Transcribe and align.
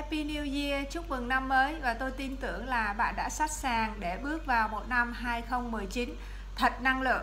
Happy 0.00 0.24
New 0.24 0.54
Year, 0.54 0.86
chúc 0.90 1.08
mừng 1.08 1.28
năm 1.28 1.48
mới 1.48 1.80
và 1.80 1.94
tôi 1.94 2.10
tin 2.10 2.36
tưởng 2.36 2.68
là 2.68 2.92
bạn 2.92 3.14
đã 3.16 3.28
sẵn 3.28 3.48
sàng 3.48 3.94
để 3.98 4.18
bước 4.22 4.46
vào 4.46 4.68
một 4.68 4.88
năm 4.88 5.12
2019 5.12 6.14
thật 6.56 6.82
năng 6.82 7.02
lượng. 7.02 7.22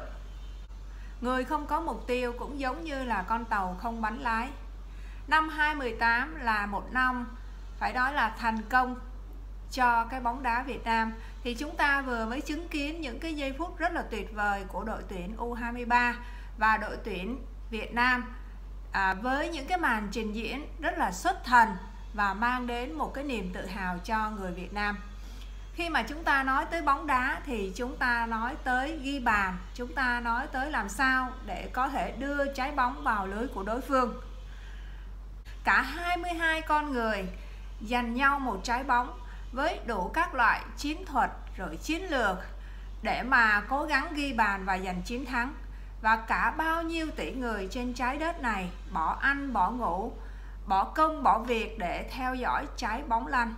Người 1.22 1.44
không 1.44 1.66
có 1.66 1.82
mục 1.82 2.08
tiêu 2.08 2.34
cũng 2.40 2.60
giống 2.60 2.84
như 2.84 3.04
là 3.04 3.24
con 3.28 3.46
tàu 3.46 3.78
không 3.80 4.02
bánh 4.02 4.22
lái. 4.22 4.50
Năm 5.28 5.50
2018 5.50 6.36
là 6.36 6.66
một 6.66 6.94
năm 6.94 7.28
phải 7.80 7.94
nói 7.94 8.14
là 8.14 8.36
thành 8.40 8.62
công 8.70 8.96
cho 9.72 10.06
cái 10.06 10.20
bóng 10.20 10.44
đá 10.44 10.64
Việt 10.64 10.84
Nam 10.86 11.14
thì 11.44 11.54
chúng 11.56 11.76
ta 11.76 12.02
vừa 12.02 12.26
mới 12.26 12.42
chứng 12.42 12.68
kiến 12.68 13.02
những 13.02 13.20
cái 13.20 13.36
giây 13.36 13.54
phút 13.58 13.78
rất 13.78 13.94
là 13.94 14.02
tuyệt 14.02 14.36
vời 14.36 14.64
của 14.68 14.84
đội 14.84 15.02
tuyển 15.10 15.36
U23 15.38 16.14
và 16.58 16.78
đội 16.78 16.98
tuyển 17.04 17.46
Việt 17.70 17.94
Nam 17.94 18.36
à, 18.92 19.14
với 19.14 19.50
những 19.50 19.68
cái 19.68 19.78
màn 19.78 20.08
trình 20.12 20.36
diễn 20.36 20.68
rất 20.80 20.98
là 20.98 21.12
xuất 21.12 21.44
thần 21.44 21.70
và 22.18 22.34
mang 22.34 22.68
đến 22.68 22.94
một 22.94 23.14
cái 23.14 23.24
niềm 23.24 23.54
tự 23.54 23.66
hào 23.66 23.98
cho 24.04 24.30
người 24.30 24.52
Việt 24.52 24.74
Nam. 24.74 24.98
Khi 25.74 25.90
mà 25.90 26.04
chúng 26.04 26.24
ta 26.24 26.44
nói 26.44 26.66
tới 26.66 26.82
bóng 26.82 27.08
đá 27.08 27.42
thì 27.46 27.72
chúng 27.76 27.98
ta 27.98 28.26
nói 28.26 28.56
tới 28.64 29.00
ghi 29.04 29.20
bàn, 29.20 29.58
chúng 29.74 29.94
ta 29.94 30.20
nói 30.20 30.48
tới 30.48 30.72
làm 30.72 30.90
sao 30.90 31.32
để 31.46 31.70
có 31.74 31.90
thể 31.90 32.12
đưa 32.12 32.54
trái 32.54 32.72
bóng 32.72 33.04
vào 33.04 33.28
lưới 33.28 33.48
của 33.48 33.64
đối 33.64 33.82
phương. 33.82 34.22
Cả 35.64 35.82
22 35.82 36.62
con 36.62 36.94
người 36.94 37.28
dành 37.82 38.14
nhau 38.14 38.40
một 38.40 38.60
trái 38.64 38.84
bóng 38.84 39.20
với 39.52 39.80
đủ 39.86 40.12
các 40.14 40.36
loại 40.36 40.62
chiến 40.78 41.06
thuật 41.06 41.32
rồi 41.58 41.78
chiến 41.78 42.12
lược 42.12 42.38
để 43.02 43.24
mà 43.24 43.62
cố 43.70 43.84
gắng 43.84 44.14
ghi 44.14 44.34
bàn 44.34 44.66
và 44.66 44.78
giành 44.78 45.02
chiến 45.02 45.26
thắng. 45.26 45.54
Và 46.02 46.16
cả 46.16 46.54
bao 46.58 46.84
nhiêu 46.84 47.08
tỷ 47.16 47.32
người 47.32 47.68
trên 47.72 47.94
trái 47.94 48.18
đất 48.18 48.42
này 48.42 48.70
bỏ 48.92 49.18
ăn, 49.22 49.54
bỏ 49.54 49.72
ngủ 49.72 50.14
bỏ 50.68 50.84
công, 50.84 51.24
bỏ 51.24 51.40
việc 51.40 51.80
để 51.80 52.10
theo 52.12 52.36
dõi 52.36 52.68
trái 52.78 53.04
bóng 53.08 53.28
lăn 53.28 53.54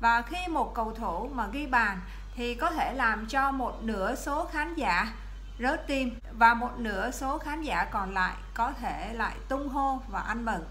và 0.00 0.22
khi 0.22 0.48
một 0.48 0.74
cầu 0.74 0.92
thủ 0.92 1.30
mà 1.34 1.46
ghi 1.52 1.66
bàn 1.66 2.00
thì 2.34 2.54
có 2.54 2.70
thể 2.70 2.92
làm 2.94 3.26
cho 3.26 3.50
một 3.50 3.82
nửa 3.82 4.14
số 4.14 4.44
khán 4.52 4.74
giả 4.74 5.12
rớt 5.58 5.86
tim 5.86 6.18
và 6.32 6.54
một 6.54 6.78
nửa 6.78 7.10
số 7.10 7.38
khán 7.38 7.62
giả 7.62 7.84
còn 7.84 8.14
lại 8.14 8.34
có 8.54 8.72
thể 8.80 9.12
lại 9.12 9.34
tung 9.48 9.68
hô 9.68 10.00
và 10.08 10.20
ăn 10.20 10.44
mừng. 10.44 10.64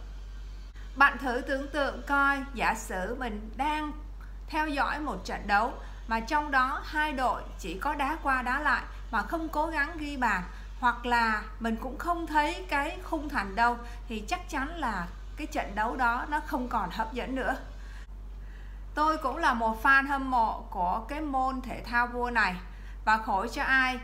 Bạn 0.95 1.17
thử 1.17 1.42
tưởng 1.42 1.67
tượng 1.72 2.02
coi, 2.08 2.44
giả 2.54 2.76
sử 2.76 3.16
mình 3.20 3.50
đang 3.56 3.92
theo 4.48 4.67
dõi 4.67 5.00
một 5.00 5.26
trận 5.26 5.48
đấu 5.48 5.73
mà 6.08 6.20
trong 6.20 6.52
đó 6.52 6.82
hai 6.86 7.14
đội 7.14 7.42
chỉ 7.60 7.80
có 7.80 7.95
đá 7.95 8.17
qua 8.23 8.42
đá 8.42 8.60
lại 8.60 8.84
mà 9.12 9.22
không 9.22 9.50
cố 9.50 9.67
gắng 9.67 9.98
ghi 9.98 10.17
bàn, 10.17 10.44
hoặc 10.80 11.06
là 11.06 11.42
mình 11.60 11.76
cũng 11.76 11.98
không 11.98 12.28
thấy 12.28 12.66
cái 12.70 12.98
khung 13.04 13.30
thành 13.30 13.56
đâu, 13.56 13.78
thì 14.08 14.23
chắc 14.28 14.50
chắn 14.50 14.78
là 14.78 15.08
cái 15.40 15.48
trận 15.48 15.76
đấu 15.76 15.95
đó 15.95 16.26
nó 16.30 16.40
không 16.45 16.68
còn 16.68 16.90
hấp 16.92 17.14
dẫn 17.14 17.36
nữa. 17.36 17.56
Tôi 18.95 19.18
cũng 19.18 19.38
là 19.38 19.54
một 19.54 19.84
fan 19.84 20.08
hâm 20.08 20.32
mộ 20.32 20.62
của 20.70 21.06
cái 21.08 21.22
môn 21.22 21.62
thể 21.62 21.84
thao 21.84 22.08
vua 22.08 22.30
này. 22.30 22.56
Và 23.06 23.18
khổ 23.18 23.48
cho 23.48 23.64
ai 23.64 24.00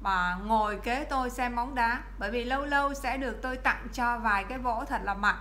mà 0.00 0.36
ngồi 0.44 0.78
kế 0.82 1.04
tôi 1.04 1.30
xem 1.30 1.56
bóng 1.56 1.74
đá. 1.74 2.00
Bởi 2.18 2.30
vì 2.30 2.44
lâu 2.44 2.64
lâu 2.64 2.94
sẽ 2.94 3.16
được 3.16 3.38
tôi 3.42 3.56
tặng 3.56 3.86
cho 3.92 4.18
vài 4.18 4.44
cái 4.44 4.58
vỗ 4.58 4.84
thật 4.88 5.00
là 5.04 5.14
mạnh. 5.14 5.38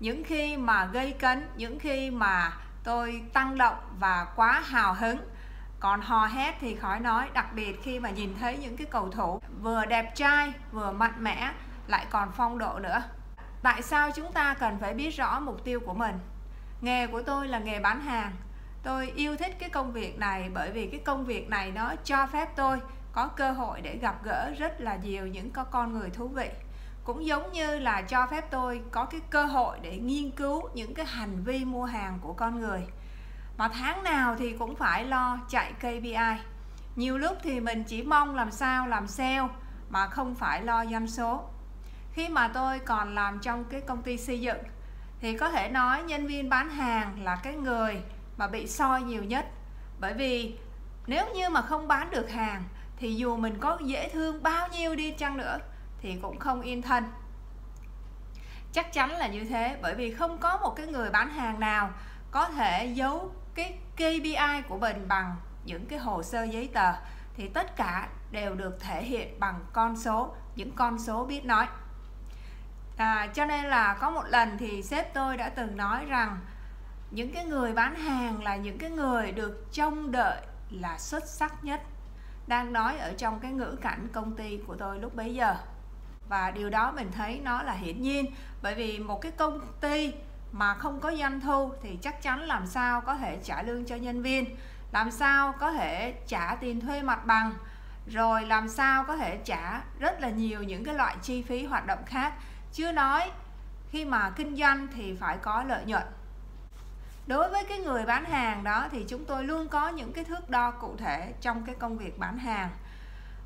Những 0.00 0.24
khi 0.24 0.56
mà 0.56 0.84
gây 0.84 1.12
cấn, 1.12 1.48
những 1.56 1.78
khi 1.78 2.10
mà 2.10 2.52
tôi 2.84 3.22
tăng 3.32 3.58
động 3.58 3.76
và 3.98 4.26
quá 4.36 4.62
hào 4.66 4.94
hứng, 4.94 5.18
còn 5.80 6.00
hò 6.00 6.26
hét 6.26 6.54
thì 6.60 6.74
khỏi 6.74 7.00
nói, 7.00 7.28
đặc 7.32 7.46
biệt 7.54 7.82
khi 7.82 8.00
mà 8.00 8.10
nhìn 8.10 8.34
thấy 8.40 8.56
những 8.56 8.76
cái 8.76 8.86
cầu 8.90 9.10
thủ 9.10 9.40
vừa 9.62 9.84
đẹp 9.84 10.14
trai, 10.14 10.52
vừa 10.72 10.90
mạnh 10.90 11.24
mẽ, 11.24 11.52
lại 11.86 12.06
còn 12.10 12.30
phong 12.36 12.58
độ 12.58 12.78
nữa 12.78 13.02
tại 13.66 13.82
sao 13.82 14.10
chúng 14.10 14.32
ta 14.32 14.54
cần 14.54 14.78
phải 14.80 14.94
biết 14.94 15.10
rõ 15.10 15.40
mục 15.40 15.64
tiêu 15.64 15.80
của 15.80 15.94
mình? 15.94 16.18
Nghề 16.80 17.06
của 17.06 17.22
tôi 17.22 17.48
là 17.48 17.58
nghề 17.58 17.80
bán 17.80 18.00
hàng. 18.00 18.32
Tôi 18.82 19.12
yêu 19.16 19.36
thích 19.36 19.56
cái 19.58 19.70
công 19.70 19.92
việc 19.92 20.18
này 20.18 20.50
bởi 20.54 20.70
vì 20.70 20.86
cái 20.86 21.00
công 21.04 21.24
việc 21.24 21.48
này 21.48 21.70
nó 21.70 21.94
cho 22.04 22.26
phép 22.26 22.56
tôi 22.56 22.80
có 23.12 23.26
cơ 23.26 23.52
hội 23.52 23.80
để 23.80 23.96
gặp 23.96 24.24
gỡ 24.24 24.50
rất 24.58 24.80
là 24.80 24.96
nhiều 24.96 25.26
những 25.26 25.50
có 25.50 25.64
con 25.64 25.92
người 25.92 26.10
thú 26.10 26.28
vị. 26.28 26.48
Cũng 27.04 27.26
giống 27.26 27.52
như 27.52 27.78
là 27.78 28.02
cho 28.02 28.26
phép 28.26 28.50
tôi 28.50 28.82
có 28.90 29.04
cái 29.04 29.20
cơ 29.30 29.44
hội 29.44 29.78
để 29.82 29.96
nghiên 29.96 30.30
cứu 30.30 30.68
những 30.74 30.94
cái 30.94 31.06
hành 31.06 31.42
vi 31.44 31.64
mua 31.64 31.84
hàng 31.84 32.18
của 32.20 32.32
con 32.32 32.60
người. 32.60 32.80
Mà 33.56 33.68
tháng 33.68 34.04
nào 34.04 34.36
thì 34.38 34.52
cũng 34.52 34.76
phải 34.76 35.04
lo 35.04 35.38
chạy 35.48 35.72
KPI 35.72 36.42
nhiều 36.96 37.18
lúc 37.18 37.36
thì 37.42 37.60
mình 37.60 37.84
chỉ 37.84 38.02
mong 38.02 38.34
làm 38.34 38.50
sao 38.50 38.86
làm 38.86 39.06
sale 39.06 39.48
mà 39.90 40.06
không 40.06 40.34
phải 40.34 40.62
lo 40.62 40.84
doanh 40.86 41.06
số 41.06 41.44
khi 42.16 42.28
mà 42.28 42.48
tôi 42.48 42.78
còn 42.78 43.14
làm 43.14 43.38
trong 43.38 43.64
cái 43.64 43.80
công 43.80 44.02
ty 44.02 44.16
xây 44.16 44.40
dựng, 44.40 44.58
thì 45.20 45.36
có 45.36 45.50
thể 45.50 45.68
nói 45.68 46.02
nhân 46.02 46.26
viên 46.26 46.48
bán 46.48 46.70
hàng 46.70 47.24
là 47.24 47.36
cái 47.42 47.54
người 47.54 48.02
mà 48.36 48.46
bị 48.46 48.66
soi 48.66 49.02
nhiều 49.02 49.24
nhất. 49.24 49.46
Bởi 50.00 50.14
vì 50.14 50.58
nếu 51.06 51.26
như 51.34 51.48
mà 51.48 51.62
không 51.62 51.88
bán 51.88 52.10
được 52.10 52.30
hàng, 52.30 52.64
thì 52.96 53.14
dù 53.14 53.36
mình 53.36 53.58
có 53.60 53.78
dễ 53.84 54.08
thương 54.08 54.42
bao 54.42 54.68
nhiêu 54.68 54.94
đi 54.94 55.10
chăng 55.10 55.36
nữa, 55.36 55.58
thì 56.00 56.16
cũng 56.22 56.38
không 56.38 56.60
yên 56.60 56.82
thân. 56.82 57.04
Chắc 58.72 58.92
chắn 58.92 59.10
là 59.10 59.26
như 59.26 59.44
thế, 59.44 59.76
bởi 59.82 59.94
vì 59.94 60.14
không 60.14 60.38
có 60.38 60.56
một 60.56 60.76
cái 60.76 60.86
người 60.86 61.10
bán 61.10 61.30
hàng 61.30 61.60
nào 61.60 61.90
có 62.30 62.48
thể 62.48 62.86
giấu 62.86 63.32
cái 63.54 63.78
KPI 63.94 64.62
của 64.68 64.78
mình 64.78 65.08
bằng 65.08 65.36
những 65.64 65.86
cái 65.86 65.98
hồ 65.98 66.22
sơ 66.22 66.44
giấy 66.44 66.70
tờ, 66.72 66.92
thì 67.36 67.48
tất 67.48 67.76
cả 67.76 68.08
đều 68.30 68.54
được 68.54 68.80
thể 68.80 69.02
hiện 69.02 69.40
bằng 69.40 69.64
con 69.72 69.96
số, 69.96 70.34
những 70.54 70.72
con 70.72 70.98
số 70.98 71.24
biết 71.24 71.44
nói 71.44 71.66
à, 72.96 73.28
cho 73.34 73.44
nên 73.44 73.64
là 73.64 73.96
có 74.00 74.10
một 74.10 74.24
lần 74.28 74.58
thì 74.58 74.82
sếp 74.82 75.14
tôi 75.14 75.36
đã 75.36 75.48
từng 75.48 75.76
nói 75.76 76.04
rằng 76.04 76.38
những 77.10 77.32
cái 77.32 77.44
người 77.44 77.72
bán 77.72 77.94
hàng 77.94 78.42
là 78.42 78.56
những 78.56 78.78
cái 78.78 78.90
người 78.90 79.32
được 79.32 79.66
trông 79.72 80.12
đợi 80.12 80.40
là 80.70 80.98
xuất 80.98 81.26
sắc 81.26 81.64
nhất 81.64 81.80
đang 82.46 82.72
nói 82.72 82.98
ở 82.98 83.12
trong 83.18 83.40
cái 83.40 83.52
ngữ 83.52 83.76
cảnh 83.80 84.08
công 84.12 84.36
ty 84.36 84.58
của 84.66 84.74
tôi 84.74 84.98
lúc 84.98 85.14
bấy 85.14 85.34
giờ. 85.34 85.56
Và 86.28 86.50
điều 86.50 86.70
đó 86.70 86.92
mình 86.92 87.12
thấy 87.12 87.40
nó 87.44 87.62
là 87.62 87.72
hiển 87.72 88.02
nhiên 88.02 88.26
bởi 88.62 88.74
vì 88.74 88.98
một 88.98 89.20
cái 89.20 89.32
công 89.32 89.60
ty 89.80 90.12
mà 90.52 90.74
không 90.74 91.00
có 91.00 91.16
doanh 91.16 91.40
thu 91.40 91.72
thì 91.82 91.98
chắc 92.02 92.22
chắn 92.22 92.40
làm 92.42 92.66
sao 92.66 93.00
có 93.00 93.14
thể 93.14 93.38
trả 93.44 93.62
lương 93.62 93.84
cho 93.84 93.96
nhân 93.96 94.22
viên 94.22 94.56
làm 94.92 95.10
sao 95.10 95.52
có 95.60 95.72
thể 95.72 96.14
trả 96.26 96.56
tiền 96.60 96.80
thuê 96.80 97.02
mặt 97.02 97.26
bằng 97.26 97.52
rồi 98.06 98.44
làm 98.44 98.68
sao 98.68 99.04
có 99.04 99.16
thể 99.16 99.38
trả 99.44 99.80
rất 99.98 100.20
là 100.20 100.28
nhiều 100.30 100.62
những 100.62 100.84
cái 100.84 100.94
loại 100.94 101.16
chi 101.22 101.42
phí 101.42 101.66
hoạt 101.66 101.86
động 101.86 102.04
khác 102.06 102.32
chưa 102.76 102.92
nói 102.92 103.30
khi 103.90 104.04
mà 104.04 104.30
kinh 104.36 104.56
doanh 104.56 104.88
thì 104.94 105.16
phải 105.20 105.38
có 105.42 105.62
lợi 105.62 105.84
nhuận. 105.84 106.02
Đối 107.26 107.48
với 107.48 107.64
cái 107.64 107.78
người 107.78 108.04
bán 108.04 108.24
hàng 108.24 108.64
đó 108.64 108.88
thì 108.90 109.04
chúng 109.08 109.24
tôi 109.24 109.44
luôn 109.44 109.68
có 109.68 109.88
những 109.88 110.12
cái 110.12 110.24
thước 110.24 110.50
đo 110.50 110.70
cụ 110.70 110.96
thể 110.98 111.32
trong 111.40 111.66
cái 111.66 111.74
công 111.74 111.98
việc 111.98 112.18
bán 112.18 112.38
hàng. 112.38 112.70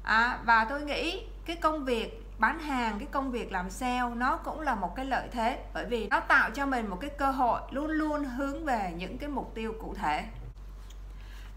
À, 0.03 0.39
và 0.45 0.65
tôi 0.65 0.83
nghĩ 0.83 1.27
cái 1.47 1.57
công 1.57 1.85
việc 1.85 2.27
bán 2.39 2.59
hàng 2.59 2.99
cái 2.99 3.09
công 3.11 3.31
việc 3.31 3.53
làm 3.53 3.71
sale 3.71 4.15
nó 4.15 4.37
cũng 4.37 4.61
là 4.61 4.75
một 4.75 4.97
cái 4.97 5.05
lợi 5.05 5.29
thế 5.33 5.65
bởi 5.75 5.87
vì 5.87 6.09
nó 6.09 6.21
tạo 6.21 6.51
cho 6.51 6.67
mình 6.67 6.87
một 6.91 6.99
cái 7.01 7.11
cơ 7.19 7.31
hội 7.31 7.61
luôn 7.71 7.91
luôn 7.91 8.25
hướng 8.25 8.65
về 8.65 8.93
những 8.97 9.19
cái 9.19 9.29
mục 9.29 9.53
tiêu 9.55 9.75
cụ 9.81 9.95
thể. 9.95 10.25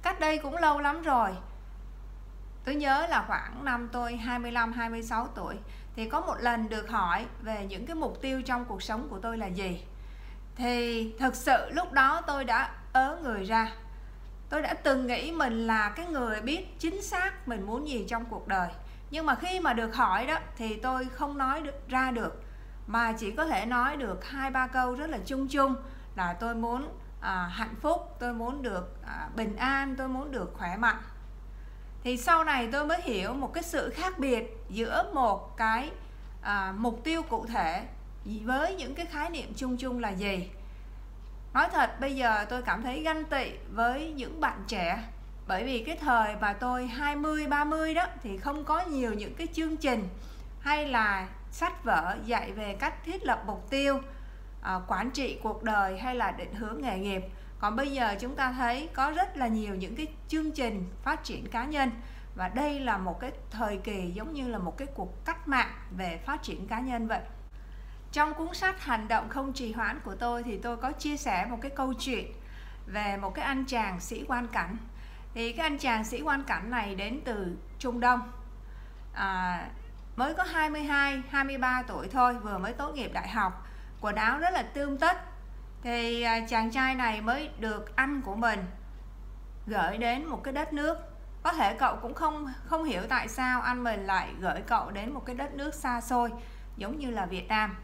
Cách 0.02 0.20
đây 0.20 0.38
cũng 0.38 0.58
lâu 0.58 0.80
lắm 0.80 1.02
rồi. 1.02 1.30
Tôi 2.66 2.76
nhớ 2.76 3.08
là 3.10 3.24
khoảng 3.28 3.66
năm 3.66 3.90
tôi 3.92 4.18
25 4.18 4.74
26 4.74 5.28
tuổi 5.36 5.56
thì 5.96 6.10
có 6.10 6.22
một 6.22 6.36
lần 6.40 6.70
được 6.70 6.90
hỏi 6.90 7.26
về 7.42 7.66
những 7.70 7.86
cái 7.86 7.96
mục 7.96 8.22
tiêu 8.22 8.42
trong 8.42 8.66
cuộc 8.66 8.84
sống 8.84 9.08
của 9.10 9.20
tôi 9.20 9.38
là 9.38 9.48
gì. 9.48 9.84
Thì 10.56 11.12
thực 11.20 11.36
sự 11.36 11.70
lúc 11.70 11.92
đó 11.92 12.22
tôi 12.28 12.44
đã 12.44 12.72
ớ 12.94 13.18
người 13.24 13.44
ra. 13.44 13.72
Tôi 14.50 14.62
đã 14.62 14.74
từng 14.74 15.08
nghĩ 15.08 15.32
mình 15.32 15.68
là 15.68 15.90
cái 15.90 16.06
người 16.06 16.42
biết 16.42 16.80
chính 16.80 17.02
xác 17.02 17.48
mình 17.48 17.66
muốn 17.66 17.88
gì 17.88 18.06
trong 18.10 18.26
cuộc 18.26 18.48
đời. 18.48 18.70
Nhưng 19.12 19.26
mà 19.26 19.36
khi 19.36 19.60
mà 19.60 19.74
được 19.74 19.96
hỏi 19.96 20.28
đó 20.28 20.40
thì 20.56 20.76
tôi 20.76 21.08
không 21.14 21.38
nói 21.38 21.62
được 21.62 21.90
ra 21.90 22.12
được. 22.12 22.44
Mà 22.88 23.14
chỉ 23.14 23.32
có 23.32 23.46
thể 23.46 23.66
nói 23.66 23.98
được 23.98 24.26
hai 24.26 24.52
ba 24.52 24.68
câu 24.68 24.96
rất 24.96 25.10
là 25.10 25.18
chung 25.26 25.48
chung 25.48 25.76
là 26.16 26.34
tôi 26.34 26.56
muốn 26.56 26.88
à, 27.22 27.50
hạnh 27.52 27.76
phúc 27.82 28.16
tôi 28.20 28.34
muốn 28.34 28.62
được 28.62 28.98
à, 29.06 29.30
bình 29.36 29.56
an 29.56 29.96
tôi 29.98 30.08
muốn 30.08 30.32
được 30.32 30.54
khỏe 30.54 30.78
mạnh. 30.78 31.02
Thì 32.04 32.18
sau 32.18 32.44
này 32.44 32.70
tôi 32.72 32.86
mới 32.86 33.02
hiểu 33.02 33.34
một 33.34 33.54
cái 33.54 33.64
sự 33.64 33.90
khác 33.90 34.20
biệt 34.20 34.63
giữa 34.74 35.12
một 35.14 35.58
cái 35.58 35.92
à, 36.42 36.74
mục 36.78 37.04
tiêu 37.04 37.22
cụ 37.24 37.46
thể 37.46 37.86
với 38.26 38.76
những 38.76 38.96
cái 38.96 39.06
khái 39.06 39.30
niệm 39.30 39.54
chung 39.56 39.78
chung 39.78 40.00
là 40.00 40.10
gì? 40.10 40.50
Nói 41.54 41.68
thật 41.72 42.00
bây 42.00 42.16
giờ 42.16 42.46
tôi 42.50 42.62
cảm 42.62 42.84
thấy 42.84 43.02
ganh 43.02 43.24
tị 43.26 43.52
với 43.72 44.12
những 44.12 44.42
bạn 44.42 44.64
trẻ 44.68 45.04
bởi 45.48 45.64
vì 45.64 45.84
cái 45.84 45.98
thời 45.98 46.36
mà 46.36 46.54
tôi 46.54 46.88
20 46.88 47.48
30 47.48 47.94
đó 47.94 48.06
thì 48.24 48.38
không 48.38 48.64
có 48.64 48.82
nhiều 48.82 49.14
những 49.14 49.36
cái 49.36 49.48
chương 49.54 49.78
trình 49.78 50.08
hay 50.60 50.88
là 50.88 51.28
sách 51.52 51.84
vở 51.84 52.16
dạy 52.26 52.52
về 52.52 52.76
cách 52.80 53.04
thiết 53.06 53.26
lập 53.26 53.44
mục 53.48 53.70
tiêu 53.70 54.00
à, 54.62 54.80
quản 54.88 55.12
trị 55.12 55.40
cuộc 55.44 55.64
đời 55.64 56.00
hay 56.00 56.16
là 56.16 56.32
định 56.32 56.56
hướng 56.56 56.82
nghề 56.82 56.98
nghiệp. 56.98 57.22
Còn 57.60 57.76
bây 57.76 57.92
giờ 57.92 58.16
chúng 58.20 58.36
ta 58.36 58.52
thấy 58.52 58.90
có 58.94 59.12
rất 59.12 59.38
là 59.38 59.48
nhiều 59.48 59.76
những 59.76 59.96
cái 59.96 60.08
chương 60.28 60.52
trình 60.52 60.86
phát 61.04 61.24
triển 61.24 61.48
cá 61.48 61.66
nhân 61.66 61.92
và 62.36 62.48
đây 62.48 62.80
là 62.80 62.98
một 62.98 63.20
cái 63.20 63.32
thời 63.52 63.78
kỳ 63.78 64.12
giống 64.14 64.34
như 64.34 64.48
là 64.48 64.58
một 64.58 64.78
cái 64.78 64.88
cuộc 64.96 65.26
cách 65.26 65.48
mạng 65.48 65.76
về 65.98 66.18
phát 66.26 66.44
triển 66.44 66.68
cá 66.68 66.80
nhân 66.80 67.08
vậy. 67.08 67.22
Trong 68.12 68.34
cuốn 68.34 68.54
sách 68.54 68.82
hành 68.84 69.08
động 69.08 69.30
không 69.30 69.54
trì 69.54 69.74
hoãn 69.74 70.00
của 70.04 70.16
tôi 70.16 70.44
thì 70.44 70.58
tôi 70.58 70.78
có 70.78 70.92
chia 70.92 71.18
sẻ 71.18 71.46
một 71.50 71.58
cái 71.62 71.72
câu 71.76 71.94
chuyện 71.94 72.32
về 72.86 73.18
một 73.18 73.34
cái 73.36 73.46
anh 73.46 73.66
chàng 73.66 74.00
sĩ 74.00 74.26
quan 74.28 74.48
cảnh. 74.48 74.78
Thì 75.34 75.52
cái 75.52 75.66
anh 75.66 75.78
chàng 75.78 76.04
sĩ 76.04 76.22
quan 76.22 76.44
cảnh 76.44 76.70
này 76.70 76.96
đến 76.96 77.22
từ 77.26 77.58
Trung 77.80 78.00
Đông. 78.00 78.32
À, 79.14 79.68
mới 80.16 80.34
có 80.34 80.44
22 80.44 81.22
23 81.30 81.84
tuổi 81.88 82.08
thôi 82.08 82.36
vừa 82.44 82.58
mới 82.58 82.74
tốt 82.74 82.96
nghiệp 82.96 83.12
đại 83.14 83.30
học. 83.30 83.68
Quần 84.02 84.16
áo 84.16 84.40
rất 84.40 84.54
là 84.54 84.62
tươm 84.62 84.98
tất. 84.98 85.18
Thì 85.82 86.22
à, 86.22 86.40
chàng 86.50 86.72
trai 86.72 86.96
này 86.96 87.22
mới 87.22 87.50
được 87.60 87.96
anh 87.96 88.22
của 88.22 88.36
mình 88.36 88.66
gửi 89.68 89.98
đến 89.98 90.26
một 90.26 90.44
cái 90.44 90.54
đất 90.54 90.74
nước 90.74 91.13
có 91.44 91.54
thể 91.54 91.74
cậu 91.74 91.96
cũng 91.96 92.14
không 92.14 92.54
không 92.66 92.84
hiểu 92.84 93.02
tại 93.10 93.28
sao 93.28 93.62
anh 93.62 93.84
mình 93.84 94.06
lại 94.06 94.34
gửi 94.40 94.62
cậu 94.68 94.92
đến 94.92 95.14
một 95.14 95.26
cái 95.26 95.36
đất 95.36 95.54
nước 95.54 95.74
xa 95.74 96.02
xôi 96.02 96.32
giống 96.78 97.00
như 97.00 97.10
là 97.10 97.26
Việt 97.26 97.48
Nam. 97.48 97.76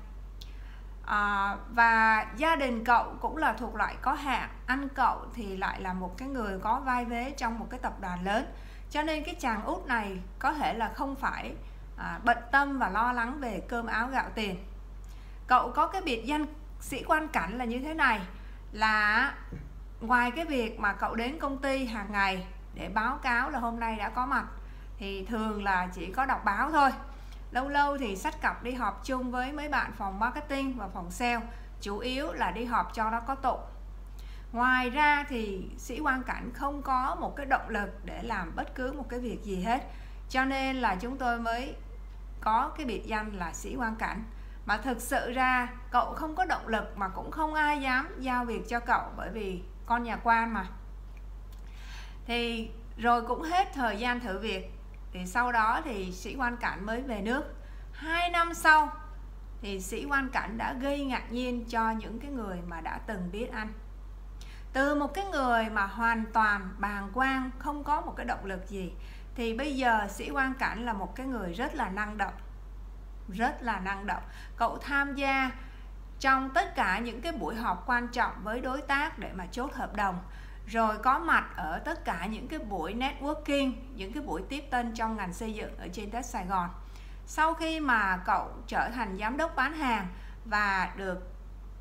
À, 1.06 1.56
và 1.69 2.25
gia 2.38 2.56
đình 2.56 2.83
cậu 2.83 3.15
cũng 3.21 3.38
là 3.38 3.53
thuộc 3.53 3.75
loại 3.75 3.95
có 4.01 4.13
hạn 4.13 4.50
anh 4.65 4.89
cậu 4.89 5.25
thì 5.33 5.57
lại 5.57 5.81
là 5.81 5.94
một 5.94 6.17
cái 6.17 6.27
người 6.27 6.59
có 6.59 6.79
vai 6.79 7.06
vế 7.06 7.33
trong 7.38 7.59
một 7.59 7.67
cái 7.69 7.79
tập 7.79 7.94
đoàn 8.01 8.25
lớn. 8.25 8.45
Cho 8.91 9.01
nên 9.01 9.23
cái 9.23 9.35
chàng 9.35 9.65
út 9.65 9.85
này 9.85 10.19
có 10.39 10.53
thể 10.53 10.73
là 10.73 10.91
không 10.95 11.15
phải 11.15 11.53
à, 11.97 12.19
bận 12.23 12.38
tâm 12.51 12.79
và 12.79 12.89
lo 12.89 13.13
lắng 13.13 13.39
về 13.39 13.61
cơm 13.67 13.85
áo 13.85 14.07
gạo 14.07 14.29
tiền. 14.35 14.65
Cậu 15.47 15.71
có 15.71 15.88
cái 15.88 16.01
biệt 16.01 16.25
danh 16.25 16.45
sĩ 16.79 17.03
quan 17.07 17.27
cảnh 17.27 17.57
là 17.57 17.65
như 17.65 17.79
thế 17.79 17.94
này 17.94 18.19
là 18.71 19.33
ngoài 20.01 20.31
cái 20.31 20.45
việc 20.45 20.79
mà 20.79 20.94
cậu 20.94 21.15
đến 21.15 21.39
công 21.39 21.57
ty 21.57 21.85
hàng 21.85 22.11
ngày 22.11 22.47
để 22.74 22.89
báo 22.89 23.18
cáo 23.18 23.50
là 23.50 23.60
hôm 23.60 23.80
nay 23.80 23.95
đã 23.95 24.10
có 24.10 24.25
mặt. 24.25 24.45
Thì 24.98 25.25
thường 25.25 25.63
là 25.63 25.88
chỉ 25.94 26.12
có 26.12 26.25
đọc 26.25 26.42
báo 26.45 26.71
thôi. 26.71 26.89
Lâu 27.51 27.69
lâu 27.69 27.98
thì 27.98 28.16
sách 28.16 28.42
cặp 28.42 28.63
đi 28.63 28.71
họp 28.71 29.06
chung 29.06 29.31
với 29.31 29.51
mấy 29.51 29.69
bạn 29.69 29.92
phòng 29.98 30.19
marketing 30.19 30.77
và 30.77 30.88
phòng 30.88 31.12
sale, 31.12 31.42
chủ 31.81 31.98
yếu 31.98 32.33
là 32.33 32.51
đi 32.51 32.66
họp 32.66 32.94
cho 32.94 33.10
nó 33.10 33.19
có 33.19 33.36
tụ. 33.36 33.57
Ngoài 34.51 34.89
ra 34.89 35.25
thì 35.30 35.69
sĩ 35.77 36.00
quan 36.00 36.24
cảnh 36.24 36.51
không 36.54 36.81
có 36.81 37.16
một 37.19 37.36
cái 37.36 37.45
động 37.45 37.69
lực 37.69 38.06
để 38.06 38.24
làm 38.24 38.56
bất 38.56 38.75
cứ 38.75 38.94
một 38.94 39.06
cái 39.10 39.19
việc 39.19 39.44
gì 39.44 39.63
hết. 39.63 39.83
Cho 40.30 40.45
nên 40.45 40.75
là 40.75 40.95
chúng 40.95 41.18
tôi 41.18 41.39
mới 41.39 41.75
có 42.42 42.71
cái 42.77 42.86
biệt 42.86 43.06
danh 43.06 43.36
là 43.36 43.54
sĩ 43.54 43.75
quan 43.75 43.95
cảnh. 43.95 44.24
Mà 44.66 44.77
thực 44.77 45.01
sự 45.01 45.31
ra, 45.31 45.68
cậu 45.92 46.13
không 46.13 46.36
có 46.36 46.45
động 46.45 46.68
lực 46.68 46.98
mà 46.98 47.07
cũng 47.07 47.31
không 47.31 47.54
ai 47.54 47.81
dám 47.81 48.16
giao 48.19 48.45
việc 48.45 48.69
cho 48.69 48.80
cậu 48.80 49.04
bởi 49.18 49.30
vì 49.30 49.63
con 49.86 50.04
nhà 50.04 50.18
quan 50.24 50.54
mà 50.54 50.66
thì 52.29 52.69
rồi 52.97 53.21
cũng 53.27 53.41
hết 53.41 53.67
thời 53.73 53.97
gian 53.97 54.19
thử 54.19 54.39
việc. 54.39 54.71
Thì 55.13 55.25
sau 55.25 55.51
đó 55.51 55.81
thì 55.85 56.11
sĩ 56.11 56.35
quan 56.35 56.57
cảnh 56.57 56.85
mới 56.85 57.01
về 57.01 57.21
nước. 57.21 57.43
Hai 57.93 58.29
năm 58.29 58.53
sau 58.53 58.91
thì 59.61 59.81
sĩ 59.81 60.05
quan 60.05 60.29
cảnh 60.29 60.57
đã 60.57 60.73
gây 60.73 61.05
ngạc 61.05 61.31
nhiên 61.31 61.65
cho 61.69 61.91
những 61.91 62.19
cái 62.19 62.31
người 62.31 62.57
mà 62.67 62.81
đã 62.81 62.99
từng 63.07 63.31
biết 63.31 63.51
anh. 63.51 63.73
Từ 64.73 64.95
một 64.95 65.13
cái 65.13 65.25
người 65.25 65.69
mà 65.69 65.85
hoàn 65.85 66.25
toàn 66.33 66.69
bàng 66.77 67.09
quang, 67.13 67.51
không 67.59 67.83
có 67.83 68.01
một 68.01 68.13
cái 68.17 68.25
động 68.25 68.45
lực 68.45 68.69
gì, 68.69 68.93
thì 69.35 69.57
bây 69.57 69.75
giờ 69.75 70.07
sĩ 70.09 70.29
quan 70.29 70.53
cảnh 70.53 70.85
là 70.85 70.93
một 70.93 71.15
cái 71.15 71.25
người 71.25 71.53
rất 71.53 71.75
là 71.75 71.89
năng 71.89 72.17
động. 72.17 72.33
Rất 73.29 73.61
là 73.61 73.79
năng 73.79 74.07
động. 74.07 74.23
Cậu 74.57 74.77
tham 74.77 75.15
gia 75.15 75.51
trong 76.19 76.49
tất 76.49 76.75
cả 76.75 76.99
những 76.99 77.21
cái 77.21 77.31
buổi 77.31 77.55
họp 77.55 77.83
quan 77.89 78.07
trọng 78.07 78.33
với 78.43 78.61
đối 78.61 78.81
tác 78.81 79.19
để 79.19 79.31
mà 79.35 79.45
chốt 79.51 79.73
hợp 79.73 79.95
đồng 79.95 80.19
rồi 80.69 80.98
có 80.98 81.19
mặt 81.19 81.45
ở 81.56 81.80
tất 81.80 82.06
cả 82.06 82.25
những 82.25 82.48
cái 82.48 82.60
buổi 82.60 82.94
networking 82.94 83.74
những 83.95 84.13
cái 84.13 84.24
buổi 84.24 84.42
tiếp 84.50 84.63
tân 84.69 84.94
trong 84.94 85.18
ngành 85.18 85.33
xây 85.33 85.54
dựng 85.54 85.77
ở 85.77 85.88
trên 85.94 86.12
đất 86.12 86.25
Sài 86.25 86.45
Gòn. 86.45 86.69
Sau 87.25 87.54
khi 87.54 87.80
mà 87.80 88.18
cậu 88.25 88.50
trở 88.68 88.89
thành 88.89 89.18
giám 89.19 89.38
đốc 89.38 89.56
bán 89.56 89.74
hàng 89.74 90.07
và 90.45 90.94
được 90.98 91.33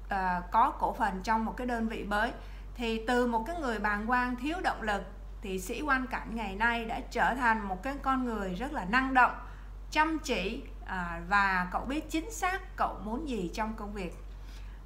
uh, 0.04 0.50
có 0.52 0.70
cổ 0.70 0.92
phần 0.92 1.20
trong 1.22 1.44
một 1.44 1.56
cái 1.56 1.66
đơn 1.66 1.88
vị 1.88 2.04
mới 2.04 2.32
thì 2.74 3.04
từ 3.06 3.26
một 3.26 3.44
cái 3.46 3.56
người 3.60 3.78
bàng 3.78 4.10
quan 4.10 4.36
thiếu 4.36 4.56
động 4.64 4.82
lực 4.82 5.02
thì 5.42 5.60
sĩ 5.60 5.82
quan 5.82 6.06
cảnh 6.06 6.36
ngày 6.36 6.54
nay 6.54 6.84
đã 6.84 7.00
trở 7.10 7.34
thành 7.34 7.68
một 7.68 7.82
cái 7.82 7.94
con 8.02 8.24
người 8.24 8.54
rất 8.54 8.72
là 8.72 8.84
năng 8.84 9.14
động 9.14 9.32
chăm 9.90 10.18
chỉ 10.18 10.62
à, 10.86 11.20
và 11.28 11.68
cậu 11.72 11.84
biết 11.84 12.10
chính 12.10 12.30
xác 12.30 12.76
cậu 12.76 12.98
muốn 13.04 13.28
gì 13.28 13.50
trong 13.54 13.74
công 13.74 13.92
việc. 13.92 14.14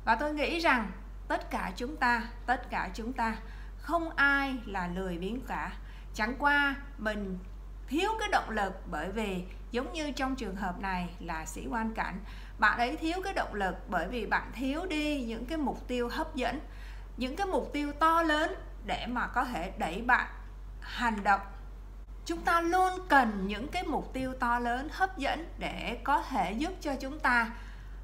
Và 0.04 0.14
tôi 0.14 0.34
nghĩ 0.34 0.58
rằng 0.58 0.90
tất 1.28 1.50
cả 1.50 1.72
chúng 1.76 1.96
ta 1.96 2.22
tất 2.46 2.70
cả 2.70 2.90
chúng 2.94 3.12
ta 3.12 3.36
không 3.82 4.10
ai 4.10 4.56
là 4.66 4.88
lười 4.94 5.18
biếng 5.18 5.40
cả. 5.40 5.72
Chẳng 6.14 6.34
qua 6.38 6.74
mình 6.98 7.38
thiếu 7.88 8.10
cái 8.20 8.28
động 8.28 8.50
lực 8.50 8.72
bởi 8.90 9.10
vì 9.10 9.44
giống 9.70 9.92
như 9.92 10.12
trong 10.12 10.36
trường 10.36 10.56
hợp 10.56 10.80
này 10.80 11.14
là 11.20 11.46
sĩ 11.46 11.66
quan 11.70 11.94
cảnh 11.94 12.20
bạn 12.58 12.78
ấy 12.78 12.96
thiếu 12.96 13.18
cái 13.24 13.34
động 13.34 13.54
lực 13.54 13.74
bởi 13.88 14.08
vì 14.08 14.26
bạn 14.26 14.50
thiếu 14.54 14.86
đi 14.86 15.22
những 15.22 15.46
cái 15.46 15.58
mục 15.58 15.88
tiêu 15.88 16.08
hấp 16.08 16.34
dẫn 16.34 16.60
những 17.16 17.36
cái 17.36 17.46
mục 17.46 17.70
tiêu 17.72 17.92
to 17.92 18.22
lớn 18.22 18.54
để 18.86 19.06
mà 19.06 19.26
có 19.26 19.44
thể 19.44 19.72
đẩy 19.78 20.02
bạn 20.02 20.26
hành 20.80 21.24
động. 21.24 21.40
Chúng 22.26 22.40
ta 22.40 22.60
luôn 22.60 22.92
cần 23.08 23.46
những 23.46 23.68
cái 23.68 23.82
mục 23.82 24.12
tiêu 24.12 24.34
to 24.40 24.58
lớn 24.58 24.88
hấp 24.92 25.18
dẫn 25.18 25.48
để 25.58 26.00
có 26.04 26.22
thể 26.22 26.52
giúp 26.52 26.72
cho 26.80 26.94
chúng 27.00 27.18
ta 27.18 27.50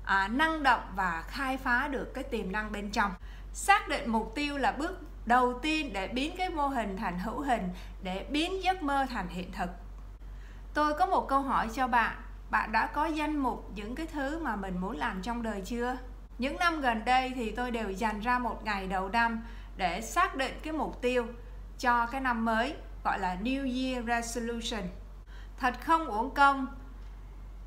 à, 0.04 0.28
năng 0.28 0.62
động 0.62 0.92
và 0.94 1.24
khai 1.28 1.56
phá 1.56 1.88
được 1.88 2.14
cái 2.14 2.24
tiềm 2.24 2.52
năng 2.52 2.72
bên 2.72 2.90
trong. 2.90 3.12
Xác 3.52 3.88
định 3.88 4.10
mục 4.10 4.32
tiêu 4.34 4.58
là 4.58 4.72
bước 4.72 5.00
đầu 5.28 5.58
tiên 5.62 5.92
để 5.92 6.08
biến 6.08 6.36
cái 6.36 6.50
mô 6.50 6.68
hình 6.68 6.96
thành 6.96 7.18
hữu 7.18 7.40
hình, 7.40 7.68
để 8.02 8.26
biến 8.30 8.62
giấc 8.62 8.82
mơ 8.82 9.06
thành 9.10 9.28
hiện 9.28 9.52
thực. 9.52 9.70
Tôi 10.74 10.94
có 10.94 11.06
một 11.06 11.28
câu 11.28 11.40
hỏi 11.40 11.68
cho 11.74 11.88
bạn. 11.88 12.16
Bạn 12.50 12.72
đã 12.72 12.86
có 12.86 13.06
danh 13.06 13.36
mục 13.36 13.70
những 13.74 13.94
cái 13.94 14.06
thứ 14.06 14.38
mà 14.38 14.56
mình 14.56 14.78
muốn 14.80 14.96
làm 14.96 15.22
trong 15.22 15.42
đời 15.42 15.62
chưa? 15.64 15.96
Những 16.38 16.56
năm 16.56 16.80
gần 16.80 17.04
đây 17.04 17.32
thì 17.34 17.50
tôi 17.50 17.70
đều 17.70 17.90
dành 17.90 18.20
ra 18.20 18.38
một 18.38 18.64
ngày 18.64 18.86
đầu 18.86 19.08
năm 19.08 19.44
để 19.76 20.00
xác 20.00 20.36
định 20.36 20.60
cái 20.62 20.72
mục 20.72 21.02
tiêu 21.02 21.26
cho 21.78 22.06
cái 22.06 22.20
năm 22.20 22.44
mới, 22.44 22.74
gọi 23.04 23.18
là 23.18 23.36
New 23.42 23.92
Year 23.92 24.06
Resolution. 24.06 24.80
Thật 25.58 25.74
không 25.80 26.06
uổng 26.06 26.34
công, 26.34 26.66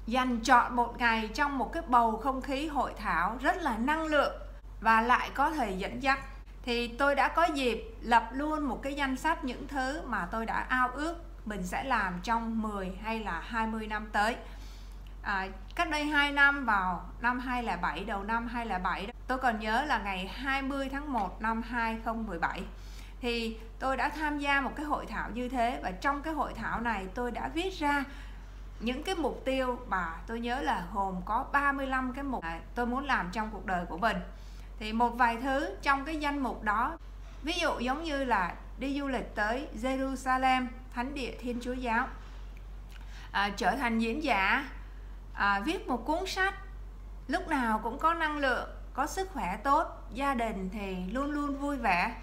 dành 0.08 0.40
chọn 0.40 0.76
một 0.76 0.98
ngày 0.98 1.30
trong 1.34 1.58
một 1.58 1.74
cái 1.74 1.84
bầu 1.88 2.18
không 2.18 2.42
khí 2.42 2.68
hội 2.68 2.94
thảo 2.98 3.38
rất 3.42 3.58
là 3.58 3.78
năng 3.78 4.06
lượng 4.06 4.42
và 4.82 5.02
lại 5.02 5.30
có 5.34 5.52
thể 5.52 5.72
dẫn 5.72 6.04
dắt 6.04 6.20
thì 6.64 6.88
tôi 6.88 7.16
đã 7.16 7.28
có 7.28 7.44
dịp 7.44 7.96
lập 8.02 8.30
luôn 8.32 8.64
một 8.64 8.80
cái 8.84 8.94
danh 8.94 9.16
sách 9.16 9.44
những 9.44 9.68
thứ 9.68 10.02
mà 10.06 10.28
tôi 10.32 10.46
đã 10.46 10.66
ao 10.70 10.90
ước 10.90 11.16
mình 11.46 11.68
sẽ 11.68 11.84
làm 11.84 12.20
trong 12.24 12.62
10 12.62 12.92
hay 13.04 13.20
là 13.20 13.40
20 13.40 13.88
năm 13.88 14.10
tới. 14.12 14.36
À, 15.22 15.48
cách 15.76 15.90
đây 15.90 16.06
2 16.06 16.32
năm 16.32 16.66
vào 16.66 17.10
năm 17.22 17.40
2007 17.40 18.04
đầu 18.06 18.24
năm 18.24 18.48
2007 18.48 19.08
tôi 19.28 19.38
còn 19.38 19.60
nhớ 19.60 19.84
là 19.88 19.98
ngày 19.98 20.28
20 20.28 20.90
tháng 20.90 21.14
1 21.14 21.42
năm 21.42 21.62
2017 21.62 22.62
thì 23.22 23.58
tôi 23.80 23.98
đã 23.98 24.10
tham 24.10 24.40
gia 24.40 24.62
một 24.62 24.72
cái 24.76 24.86
hội 24.86 25.06
thảo 25.06 25.30
như 25.34 25.50
thế 25.50 25.80
và 25.84 25.92
trong 25.92 26.22
cái 26.22 26.34
hội 26.34 26.54
thảo 26.54 26.82
này 26.82 27.08
tôi 27.14 27.32
đã 27.32 27.48
viết 27.54 27.74
ra 27.80 28.04
những 28.80 29.04
cái 29.04 29.16
mục 29.16 29.42
tiêu 29.46 29.80
mà 29.88 30.14
tôi 30.28 30.40
nhớ 30.40 30.62
là 30.62 30.84
gồm 30.94 31.16
có 31.26 31.46
35 31.52 32.14
cái 32.14 32.24
mục 32.24 32.44
tôi 32.76 32.86
muốn 32.86 33.06
làm 33.06 33.30
trong 33.32 33.50
cuộc 33.52 33.66
đời 33.66 33.86
của 33.86 33.98
mình 33.98 34.18
thì 34.82 34.94
một 34.94 35.10
vài 35.10 35.38
thứ 35.42 35.76
trong 35.82 36.06
cái 36.06 36.18
danh 36.18 36.40
mục 36.40 36.64
đó. 36.64 36.98
Ví 37.44 37.54
dụ 37.62 37.80
giống 37.80 38.04
như 38.04 38.24
là 38.24 38.56
đi 38.78 39.00
du 39.00 39.08
lịch 39.08 39.36
tới 39.36 39.68
Jerusalem 39.82 40.68
thánh 40.94 41.14
địa 41.14 41.34
Thiên 41.40 41.60
Chúa 41.62 41.74
giáo. 41.74 42.08
À, 43.32 43.50
trở 43.58 43.76
thành 43.76 44.00
diễn 44.00 44.24
giả 44.24 44.70
à, 45.34 45.60
viết 45.66 45.88
một 45.88 46.06
cuốn 46.06 46.26
sách. 46.28 46.54
Lúc 47.28 47.48
nào 47.48 47.80
cũng 47.84 48.00
có 48.00 48.14
năng 48.14 48.38
lượng 48.38 48.70
có 48.94 49.08
sức 49.08 49.30
khỏe 49.34 49.58
tốt 49.64 49.88
gia 50.14 50.34
đình 50.34 50.70
thì 50.74 50.96
luôn 51.12 51.32
luôn 51.32 51.58
vui 51.58 51.78
vẻ. 51.78 52.16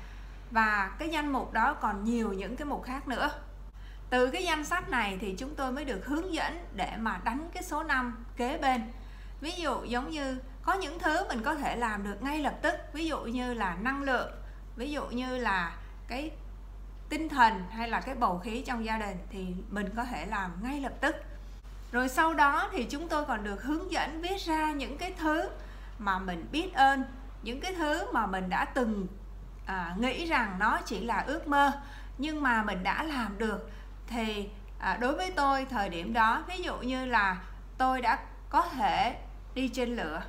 Và 0.51 0.91
cái 0.99 1.09
danh 1.09 1.33
mục 1.33 1.53
đó 1.53 1.75
còn 1.75 2.05
nhiều 2.05 2.33
những 2.33 2.57
cái 2.57 2.67
mục 2.67 2.85
khác 2.85 3.09
nữa. 3.09 3.31
Từ 4.11 4.31
cái 4.31 4.45
danh 4.45 4.65
sách 4.65 4.89
này 4.89 5.19
thì 5.21 5.35
chúng 5.39 5.55
tôi 5.55 5.73
mới 5.73 5.85
được 5.85 6.07
hướng 6.07 6.35
dẫn 6.35 6.65
để 6.75 6.97
mà 6.99 7.21
đánh 7.25 7.49
cái 7.55 7.63
số 7.63 7.83
năm 7.83 8.25
kế 8.37 8.59
bên. 8.59 8.93
Ví 9.41 9.53
dụ 9.53 9.85
giống 9.85 10.11
như 10.11 10.39
có 10.63 10.75
những 10.75 10.99
thứ 10.99 11.29
mình 11.29 11.43
có 11.43 11.55
thể 11.55 11.77
làm 11.77 12.05
được 12.05 12.23
ngay 12.23 12.39
lập 12.39 12.55
tức 12.63 12.75
ví 12.93 13.07
dụ 13.07 13.21
như 13.21 13.55
là 13.55 13.77
năng 13.81 14.03
lượng 14.03 14.31
ví 14.77 14.91
dụ 14.91 15.07
như 15.07 15.39
là 15.39 15.77
cái 16.09 16.31
tinh 17.09 17.29
thần 17.29 17.65
hay 17.71 17.89
là 17.89 18.01
cái 18.01 18.15
bầu 18.15 18.39
khí 18.39 18.63
trong 18.67 18.85
gia 18.85 18.99
đình 18.99 19.17
thì 19.31 19.47
mình 19.71 19.89
có 19.97 20.05
thể 20.05 20.27
làm 20.27 20.51
ngay 20.63 20.81
lập 20.81 20.93
tức. 21.01 21.17
Rồi 21.93 22.09
sau 22.09 22.35
đó 22.35 22.69
thì 22.73 22.85
chúng 22.85 23.09
tôi 23.09 23.25
còn 23.25 23.45
được 23.45 23.63
hướng 23.63 23.93
dẫn 23.93 24.21
viết 24.23 24.41
ra 24.41 24.73
những 24.73 24.99
cái 24.99 25.13
thứ 25.19 25.51
mà 25.99 26.19
mình 26.19 26.49
biết 26.53 26.75
ơn 26.75 27.05
những 27.43 27.61
cái 27.61 27.75
thứ 27.75 28.13
mà 28.13 28.27
mình 28.27 28.49
đã 28.49 28.65
từng 28.65 29.07
à, 29.67 29.95
nghĩ 29.99 30.27
rằng 30.27 30.57
nó 30.59 30.81
chỉ 30.85 31.01
là 31.01 31.25
ước 31.27 31.49
mơ 31.49 31.73
nhưng 32.19 32.43
mà 32.43 32.63
mình 32.63 32.83
đã 32.83 33.03
làm 33.03 33.39
được. 33.39 33.71
Thì 34.07 34.49
à, 34.79 34.97
đối 35.01 35.17
với 35.17 35.31
tôi 35.31 35.67
thời 35.71 35.89
điểm 35.89 36.13
đó 36.13 36.45
ví 36.49 36.63
dụ 36.63 36.77
như 36.77 37.07
là 37.07 37.43
tôi 37.79 38.03
đã 38.03 38.19
có 38.51 38.63
thể 38.63 39.19
đi 39.55 39.69
trên 39.69 39.97
lửa 39.97 40.23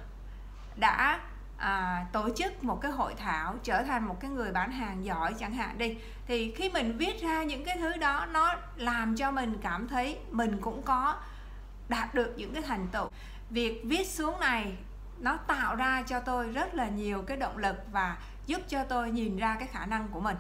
đã 0.76 1.20
à, 1.58 2.06
tổ 2.12 2.30
chức 2.36 2.64
một 2.64 2.82
cái 2.82 2.92
hội 2.92 3.14
thảo 3.18 3.56
trở 3.64 3.84
thành 3.84 4.08
một 4.08 4.18
cái 4.20 4.32
người 4.32 4.52
bán 4.52 4.72
hàng 4.72 5.06
giỏi 5.06 5.34
chẳng 5.34 5.54
hạn 5.54 5.78
đi. 5.78 5.98
Thì 6.28 6.54
khi 6.56 6.70
mình 6.70 6.98
viết 6.98 7.22
ra 7.22 7.44
những 7.44 7.66
cái 7.66 7.78
thứ 7.78 7.98
đó 7.98 8.26
nó 8.26 8.56
làm 8.76 9.16
cho 9.16 9.32
mình 9.32 9.58
cảm 9.62 9.88
thấy 9.88 10.20
mình 10.32 10.58
cũng 10.62 10.82
có 10.82 11.16
đạt 11.90 12.14
được 12.14 12.34
những 12.38 12.54
cái 12.54 12.64
thành 12.64 12.88
tựu. 12.88 13.10
Việc 13.50 13.82
viết 13.86 14.08
xuống 14.08 14.40
này 14.40 14.78
nó 15.20 15.38
tạo 15.38 15.76
ra 15.76 16.04
cho 16.08 16.20
tôi 16.20 16.50
rất 16.52 16.76
là 16.76 16.88
nhiều 16.88 17.22
cái 17.22 17.38
động 17.38 17.58
lực 17.58 17.76
và 17.92 18.18
giúp 18.46 18.62
cho 18.68 18.84
tôi 18.84 19.12
nhìn 19.12 19.38
ra 19.38 19.56
cái 19.60 19.68
khả 19.68 19.86
năng 19.86 20.08
của 20.08 20.20
mình. 20.20 20.38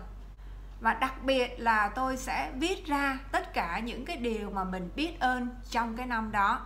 Và 0.82 0.94
đặc 0.94 1.24
biệt 1.24 1.60
là 1.60 1.90
tôi 1.90 2.18
sẽ 2.18 2.52
viết 2.56 2.86
ra 2.86 3.18
tất 3.32 3.54
cả 3.54 3.80
những 3.80 4.06
cái 4.06 4.18
điều 4.18 4.50
mà 4.50 4.64
mình 4.64 4.90
biết 4.96 5.20
ơn 5.20 5.50
trong 5.70 5.98
cái 5.98 6.06
năm 6.06 6.32
đó. 6.32 6.66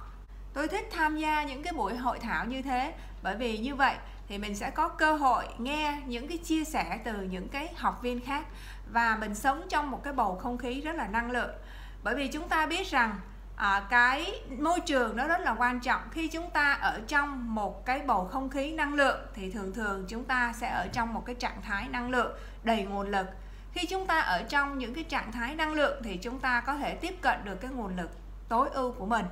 Tôi 0.53 0.67
thích 0.67 0.89
tham 0.91 1.17
gia 1.17 1.43
những 1.43 1.63
cái 1.63 1.73
buổi 1.73 1.95
hội 1.95 2.19
thảo 2.19 2.45
như 2.45 2.61
thế 2.61 2.93
bởi 3.23 3.35
vì 3.35 3.57
như 3.57 3.75
vậy 3.75 3.95
thì 4.27 4.37
mình 4.37 4.55
sẽ 4.55 4.69
có 4.69 4.87
cơ 4.87 5.13
hội 5.13 5.45
nghe 5.57 6.01
những 6.05 6.27
cái 6.27 6.37
chia 6.37 6.63
sẻ 6.63 6.99
từ 7.03 7.21
những 7.21 7.49
cái 7.49 7.73
học 7.75 8.01
viên 8.01 8.19
khác 8.19 8.45
và 8.91 9.17
mình 9.21 9.35
sống 9.35 9.61
trong 9.69 9.91
một 9.91 10.03
cái 10.03 10.13
bầu 10.13 10.35
không 10.35 10.57
khí 10.57 10.81
rất 10.81 10.95
là 10.95 11.07
năng 11.07 11.31
lượng. 11.31 11.49
Bởi 12.03 12.15
vì 12.15 12.27
chúng 12.27 12.49
ta 12.49 12.65
biết 12.65 12.87
rằng 12.87 13.15
à, 13.55 13.87
cái 13.89 14.41
môi 14.59 14.79
trường 14.79 15.17
nó 15.17 15.27
rất 15.27 15.41
là 15.41 15.55
quan 15.57 15.79
trọng. 15.79 16.01
Khi 16.11 16.27
chúng 16.27 16.49
ta 16.49 16.73
ở 16.73 17.01
trong 17.07 17.55
một 17.55 17.85
cái 17.85 17.99
bầu 17.99 18.25
không 18.25 18.49
khí 18.49 18.71
năng 18.71 18.93
lượng 18.93 19.19
thì 19.33 19.51
thường 19.51 19.73
thường 19.73 20.05
chúng 20.07 20.23
ta 20.23 20.53
sẽ 20.53 20.69
ở 20.69 20.87
trong 20.87 21.13
một 21.13 21.23
cái 21.25 21.35
trạng 21.35 21.61
thái 21.61 21.87
năng 21.89 22.09
lượng 22.09 22.31
đầy 22.63 22.83
nguồn 22.83 23.07
lực. 23.07 23.27
Khi 23.71 23.87
chúng 23.87 24.07
ta 24.07 24.19
ở 24.19 24.43
trong 24.43 24.77
những 24.77 24.93
cái 24.93 25.03
trạng 25.03 25.31
thái 25.31 25.55
năng 25.55 25.73
lượng 25.73 26.01
thì 26.03 26.17
chúng 26.17 26.39
ta 26.39 26.61
có 26.61 26.75
thể 26.75 26.95
tiếp 26.95 27.15
cận 27.21 27.39
được 27.43 27.55
cái 27.61 27.71
nguồn 27.71 27.97
lực 27.97 28.11
tối 28.49 28.69
ưu 28.73 28.91
của 28.91 29.05
mình 29.05 29.25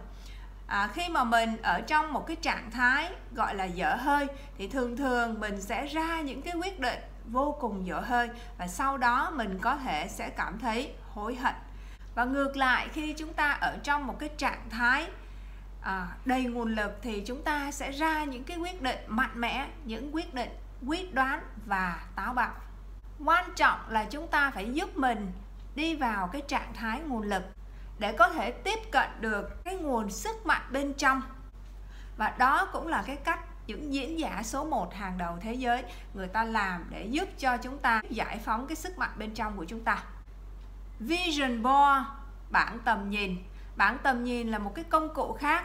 à, 0.72 0.90
khi 0.94 1.10
mà 1.10 1.24
mình 1.24 1.58
ở 1.62 1.82
trong 1.82 2.14
một 2.14 2.28
cái 2.28 2.36
trạng 2.36 2.72
thái 2.72 3.10
gọi 3.36 3.56
là 3.56 3.66
dở 3.66 3.96
hơi 3.96 4.28
thì 4.58 4.68
thường 4.68 4.98
thường 4.98 5.40
mình 5.40 5.62
sẽ 5.62 5.88
ra 5.88 6.22
những 6.22 6.42
cái 6.42 6.54
quyết 6.54 6.80
định 6.80 7.00
vô 7.26 7.58
cùng 7.60 7.88
dở 7.88 8.00
hơi 8.00 8.30
và 8.58 8.68
sau 8.68 8.98
đó 8.98 9.32
mình 9.36 9.60
có 9.62 9.76
thể 9.76 10.08
sẽ 10.10 10.30
cảm 10.30 10.60
thấy 10.60 10.94
hối 11.14 11.36
hận. 11.36 11.54
Và 12.16 12.26
ngược 12.26 12.58
lại 12.58 12.88
khi 12.94 13.14
chúng 13.14 13.34
ta 13.34 13.52
ở 13.52 13.78
trong 13.84 14.08
một 14.08 14.20
cái 14.20 14.30
trạng 14.38 14.70
thái 14.70 15.08
à, 15.82 16.08
đầy 16.26 16.44
nguồn 16.44 16.76
lực 16.76 17.00
thì 17.02 17.24
chúng 17.26 17.44
ta 17.44 17.72
sẽ 17.72 17.92
ra 17.92 18.24
những 18.24 18.44
cái 18.44 18.58
quyết 18.58 18.82
định 18.82 19.00
mạnh 19.08 19.42
mẽ 19.42 19.68
những 19.86 20.16
quyết 20.16 20.34
định 20.34 20.50
quyết 20.88 21.14
đoán 21.14 21.42
và 21.66 22.04
táo 22.16 22.34
bạo. 22.34 22.54
Quan 23.26 23.46
trọng 23.56 23.80
là 23.90 24.06
chúng 24.06 24.28
ta 24.28 24.52
phải 24.52 24.74
giúp 24.74 24.98
mình 24.98 25.32
đi 25.76 25.96
vào 25.96 26.28
cái 26.28 26.42
trạng 26.48 26.74
thái 26.74 27.00
nguồn 27.00 27.24
lực 27.24 27.44
để 28.02 28.12
có 28.12 28.30
thể 28.30 28.52
tiếp 28.52 28.80
cận 28.92 29.10
được 29.20 29.64
cái 29.64 29.76
nguồn 29.76 30.10
sức 30.10 30.46
mạnh 30.46 30.62
bên 30.72 30.94
trong. 30.94 31.22
Và 32.18 32.34
đó 32.38 32.70
cũng 32.74 32.88
là 32.88 33.04
cái 33.08 33.16
cách 33.16 33.40
những 33.68 33.94
diễn 33.94 34.20
giả 34.20 34.42
số 34.44 34.64
1 34.64 34.94
hàng 34.94 35.18
đầu 35.18 35.38
thế 35.42 35.54
giới 35.54 35.84
người 36.14 36.28
ta 36.28 36.44
làm 36.44 36.86
để 36.90 37.06
giúp 37.06 37.30
cho 37.38 37.58
chúng 37.58 37.78
ta 37.78 38.02
giải 38.10 38.40
phóng 38.46 38.68
cái 38.68 38.76
sức 38.76 38.98
mạnh 38.98 39.12
bên 39.18 39.34
trong 39.34 39.58
của 39.58 39.66
chúng 39.66 39.84
ta. 39.84 40.04
Vision 41.00 41.64
Board 41.64 42.08
bảng 42.50 42.80
tầm 42.86 43.10
nhìn. 43.10 43.38
Bảng 43.76 43.98
tầm 44.04 44.24
nhìn 44.24 44.52
là 44.52 44.60
một 44.60 44.72
cái 44.76 44.86
công 44.90 45.14
cụ 45.14 45.34
khác 45.34 45.64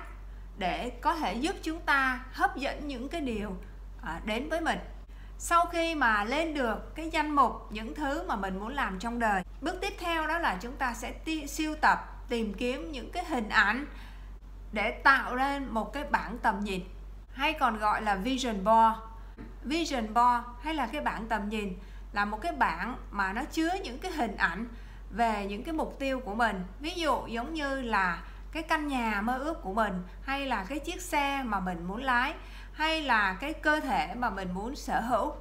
để 0.59 0.90
có 1.00 1.14
thể 1.14 1.35
giúp 1.35 1.57
chúng 1.62 1.81
ta 1.81 2.25
hấp 2.33 2.57
dẫn 2.57 2.88
những 2.88 3.09
cái 3.09 3.21
điều 3.21 3.57
à, 4.02 4.21
đến 4.25 4.49
với 4.49 4.61
mình. 4.61 4.78
Sau 5.38 5.66
khi 5.66 5.95
mà 5.95 6.25
lên 6.25 6.55
được 6.55 6.95
cái 6.95 7.11
danh 7.11 7.31
mục, 7.31 7.52
những 7.71 7.95
thứ 7.95 8.23
mà 8.28 8.37
mình 8.37 8.59
muốn 8.59 8.75
làm 8.75 8.99
trong 8.99 9.19
đời, 9.19 9.43
bước 9.61 9.78
tiếp 9.81 9.95
theo 9.99 10.26
đó 10.26 10.38
là 10.38 10.59
chúng 10.61 10.76
ta 10.76 10.95
sẽ 10.95 11.14
siêu 11.49 11.75
tập 11.81 12.15
tìm 12.28 12.54
kiếm 12.54 12.92
những 12.92 13.11
cái 13.12 13.25
hình 13.25 13.49
ảnh 13.49 13.87
để 14.73 14.90
tạo 14.90 15.37
ra 15.37 15.61
một 15.71 15.92
cái 15.92 16.04
bảng 16.04 16.38
tầm 16.38 16.61
nhìn, 16.61 16.80
hay 17.33 17.52
còn 17.52 17.78
gọi 17.78 18.02
là 18.02 18.14
vision 18.14 18.64
board. 18.64 18.99
Vision 19.62 20.14
board 20.14 20.47
hay 20.62 20.75
là 20.75 20.87
cái 20.87 21.00
bảng 21.00 21.26
tầm 21.26 21.49
nhìn 21.49 21.78
là 22.12 22.25
một 22.25 22.40
cái 22.42 22.52
bảng 22.52 22.97
mà 23.11 23.33
nó 23.33 23.45
chứa 23.45 23.71
những 23.85 23.99
cái 23.99 24.12
hình 24.12 24.37
ảnh 24.37 24.66
về 25.11 25.47
những 25.47 25.64
cái 25.64 25.75
mục 25.75 25.97
tiêu 25.99 26.21
của 26.21 26.35
mình. 26.35 26.64
Ví 26.80 26.90
dụ 26.90 27.26
giống 27.26 27.54
như 27.54 27.83
là 27.83 28.23
cái 28.52 28.62
căn 28.62 28.88
nhà 28.88 29.21
mơ 29.21 29.38
ước 29.38 29.62
của 29.62 29.75
mình, 29.75 30.02
hay 30.23 30.47
là 30.47 30.64
cái 30.64 30.78
chiếc 30.78 31.02
xe 31.02 31.42
mà 31.42 31.61
mình 31.61 31.85
muốn 31.85 32.02
lái, 32.02 32.35
hay 32.73 33.02
là 33.02 33.37
cái 33.40 33.52
cơ 33.52 33.80
thể 33.80 34.14
mà 34.14 34.30
mình 34.30 34.54
muốn 34.54 34.76
sở 34.76 35.00
hữu. 35.00 35.33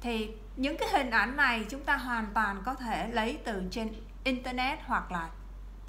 Thì 0.00 0.30
những 0.56 0.76
cái 0.76 0.88
hình 0.92 1.10
ảnh 1.10 1.36
này 1.36 1.64
chúng 1.68 1.84
ta 1.84 1.96
hoàn 1.96 2.26
toàn 2.34 2.62
có 2.64 2.74
thể 2.74 3.08
lấy 3.08 3.38
từ 3.44 3.62
trên 3.70 3.92
internet 4.24 4.78
hoặc 4.84 5.12
là 5.12 5.28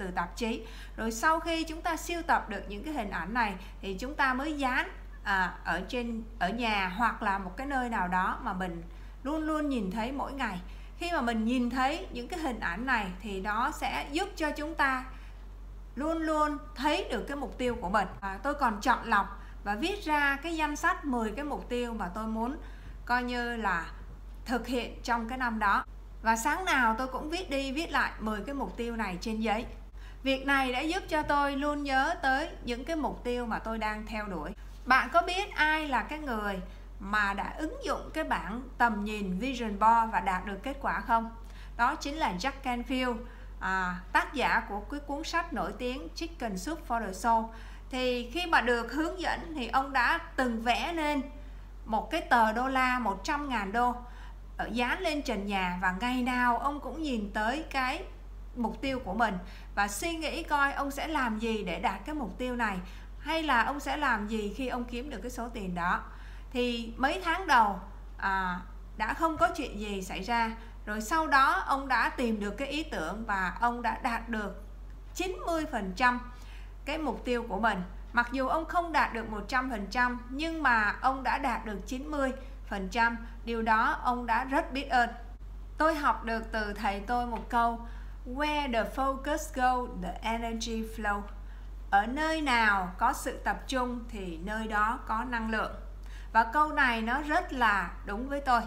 từ 0.01 0.11
tạp 0.11 0.37
chí. 0.37 0.65
Rồi 0.97 1.11
sau 1.11 1.39
khi 1.39 1.63
chúng 1.63 1.81
ta 1.81 1.97
siêu 1.97 2.21
tập 2.21 2.49
được 2.49 2.61
những 2.67 2.83
cái 2.83 2.93
hình 2.93 3.09
ảnh 3.09 3.33
này 3.33 3.53
thì 3.81 3.93
chúng 3.99 4.15
ta 4.15 4.33
mới 4.33 4.57
dán 4.57 4.89
à, 5.23 5.53
ở 5.63 5.81
trên 5.89 6.23
ở 6.39 6.49
nhà 6.49 6.87
hoặc 6.97 7.23
là 7.23 7.37
một 7.37 7.57
cái 7.57 7.67
nơi 7.67 7.89
nào 7.89 8.07
đó 8.07 8.39
mà 8.43 8.53
mình 8.53 8.83
luôn 9.23 9.43
luôn 9.43 9.69
nhìn 9.69 9.91
thấy 9.91 10.11
mỗi 10.11 10.33
ngày. 10.33 10.61
Khi 10.97 11.11
mà 11.11 11.21
mình 11.21 11.45
nhìn 11.45 11.69
thấy 11.69 12.07
những 12.11 12.27
cái 12.27 12.39
hình 12.39 12.59
ảnh 12.59 12.85
này 12.85 13.07
thì 13.21 13.41
nó 13.41 13.71
sẽ 13.71 14.07
giúp 14.11 14.29
cho 14.35 14.51
chúng 14.51 14.75
ta 14.75 15.05
luôn 15.95 16.17
luôn 16.17 16.57
thấy 16.75 17.07
được 17.11 17.25
cái 17.27 17.37
mục 17.37 17.57
tiêu 17.57 17.75
của 17.81 17.89
mình. 17.89 18.07
À, 18.21 18.39
tôi 18.43 18.53
còn 18.53 18.81
chọn 18.81 19.09
lọc 19.09 19.39
và 19.63 19.75
viết 19.75 20.03
ra 20.03 20.37
cái 20.43 20.57
danh 20.57 20.75
sách 20.75 21.05
10 21.05 21.31
cái 21.31 21.45
mục 21.45 21.69
tiêu 21.69 21.93
mà 21.93 22.09
tôi 22.15 22.27
muốn 22.27 22.57
coi 23.05 23.23
như 23.23 23.55
là 23.55 23.85
thực 24.45 24.67
hiện 24.67 25.01
trong 25.03 25.29
cái 25.29 25.37
năm 25.37 25.59
đó. 25.59 25.85
Và 26.21 26.35
sáng 26.35 26.65
nào 26.65 26.95
tôi 26.97 27.07
cũng 27.07 27.29
viết 27.29 27.49
đi 27.49 27.71
viết 27.71 27.91
lại 27.91 28.11
10 28.19 28.41
cái 28.41 28.55
mục 28.55 28.77
tiêu 28.77 28.95
này 28.95 29.17
trên 29.21 29.39
giấy 29.39 29.65
việc 30.23 30.45
này 30.45 30.73
đã 30.73 30.79
giúp 30.79 31.03
cho 31.07 31.23
tôi 31.23 31.55
luôn 31.55 31.83
nhớ 31.83 32.15
tới 32.21 32.49
những 32.63 32.85
cái 32.85 32.95
mục 32.95 33.23
tiêu 33.23 33.45
mà 33.45 33.59
tôi 33.59 33.77
đang 33.77 34.05
theo 34.05 34.27
đuổi 34.27 34.51
bạn 34.85 35.09
có 35.13 35.21
biết 35.21 35.55
ai 35.55 35.87
là 35.87 36.03
cái 36.03 36.19
người 36.19 36.61
mà 36.99 37.33
đã 37.33 37.53
ứng 37.57 37.77
dụng 37.83 38.09
cái 38.13 38.23
bảng 38.23 38.61
tầm 38.77 39.03
nhìn 39.03 39.39
Vision 39.39 39.69
Board 39.69 40.11
và 40.11 40.19
đạt 40.19 40.45
được 40.45 40.63
kết 40.63 40.77
quả 40.81 40.99
không? 40.99 41.35
Đó 41.77 41.95
chính 41.95 42.15
là 42.15 42.33
Jack 42.39 42.51
Canfield, 42.63 43.17
à, 43.59 43.99
tác 44.11 44.33
giả 44.33 44.63
của 44.69 44.79
cái 44.79 44.99
cuốn 44.99 45.23
sách 45.23 45.53
nổi 45.53 45.73
tiếng 45.77 46.07
Chicken 46.15 46.57
Soup 46.57 46.87
for 46.87 47.05
the 47.05 47.13
Soul. 47.13 47.45
Thì 47.89 48.31
khi 48.33 48.45
mà 48.45 48.61
được 48.61 48.93
hướng 48.93 49.21
dẫn 49.21 49.53
thì 49.55 49.67
ông 49.67 49.93
đã 49.93 50.19
từng 50.35 50.61
vẽ 50.61 50.93
lên 50.93 51.21
một 51.85 52.11
cái 52.11 52.21
tờ 52.21 52.51
đô 52.51 52.67
la 52.67 52.99
100 52.99 53.49
ngàn 53.49 53.71
đô 53.71 53.95
ờ, 54.57 54.69
dán 54.71 55.01
lên 55.01 55.21
trần 55.21 55.45
nhà 55.45 55.79
và 55.81 55.95
ngày 55.99 56.23
nào 56.23 56.57
ông 56.57 56.79
cũng 56.79 57.01
nhìn 57.01 57.31
tới 57.33 57.63
cái 57.69 58.03
mục 58.55 58.81
tiêu 58.81 58.99
của 58.99 59.13
mình 59.13 59.37
và 59.75 59.87
suy 59.87 60.15
nghĩ 60.15 60.43
coi 60.43 60.73
ông 60.73 60.91
sẽ 60.91 61.07
làm 61.07 61.39
gì 61.39 61.63
để 61.63 61.79
đạt 61.79 62.05
cái 62.05 62.15
mục 62.15 62.37
tiêu 62.37 62.55
này 62.55 62.77
hay 63.19 63.43
là 63.43 63.63
ông 63.63 63.79
sẽ 63.79 63.97
làm 63.97 64.27
gì 64.27 64.53
khi 64.57 64.67
ông 64.67 64.85
kiếm 64.85 65.09
được 65.09 65.19
cái 65.21 65.31
số 65.31 65.49
tiền 65.49 65.75
đó. 65.75 66.03
Thì 66.51 66.93
mấy 66.97 67.21
tháng 67.23 67.47
đầu 67.47 67.79
à, 68.17 68.59
đã 68.97 69.13
không 69.13 69.37
có 69.37 69.49
chuyện 69.55 69.79
gì 69.79 70.01
xảy 70.01 70.21
ra 70.21 70.55
rồi 70.85 71.01
sau 71.01 71.27
đó 71.27 71.63
ông 71.67 71.87
đã 71.87 72.09
tìm 72.09 72.39
được 72.39 72.51
cái 72.57 72.67
ý 72.67 72.83
tưởng 72.83 73.25
và 73.25 73.57
ông 73.61 73.81
đã 73.81 73.99
đạt 74.03 74.29
được 74.29 74.63
90% 75.15 76.17
cái 76.85 76.97
mục 76.97 77.25
tiêu 77.25 77.45
của 77.49 77.59
mình. 77.59 77.81
Mặc 78.13 78.29
dù 78.31 78.47
ông 78.47 78.65
không 78.65 78.91
đạt 78.91 79.13
được 79.13 79.25
100% 79.49 80.17
nhưng 80.29 80.63
mà 80.63 80.95
ông 81.01 81.23
đã 81.23 81.37
đạt 81.37 81.65
được 81.65 81.79
90% 82.69 83.15
điều 83.45 83.61
đó 83.61 83.99
ông 84.03 84.25
đã 84.25 84.43
rất 84.43 84.73
biết 84.73 84.89
ơn. 84.89 85.09
Tôi 85.77 85.95
học 85.95 86.23
được 86.23 86.51
từ 86.51 86.73
thầy 86.73 86.99
tôi 86.99 87.25
một 87.25 87.49
câu 87.49 87.79
where 88.25 88.71
the 88.73 88.83
focus 88.95 89.53
go, 89.53 89.87
the 90.01 90.13
energy 90.21 90.83
flow. 90.97 91.21
Ở 91.89 92.05
nơi 92.05 92.41
nào 92.41 92.91
có 92.97 93.13
sự 93.13 93.37
tập 93.43 93.67
trung 93.67 93.99
thì 94.09 94.37
nơi 94.37 94.67
đó 94.67 94.99
có 95.07 95.23
năng 95.23 95.49
lượng. 95.49 95.71
Và 96.33 96.43
câu 96.43 96.71
này 96.71 97.01
nó 97.01 97.21
rất 97.21 97.53
là 97.53 97.91
đúng 98.05 98.29
với 98.29 98.41
tôi. 98.41 98.61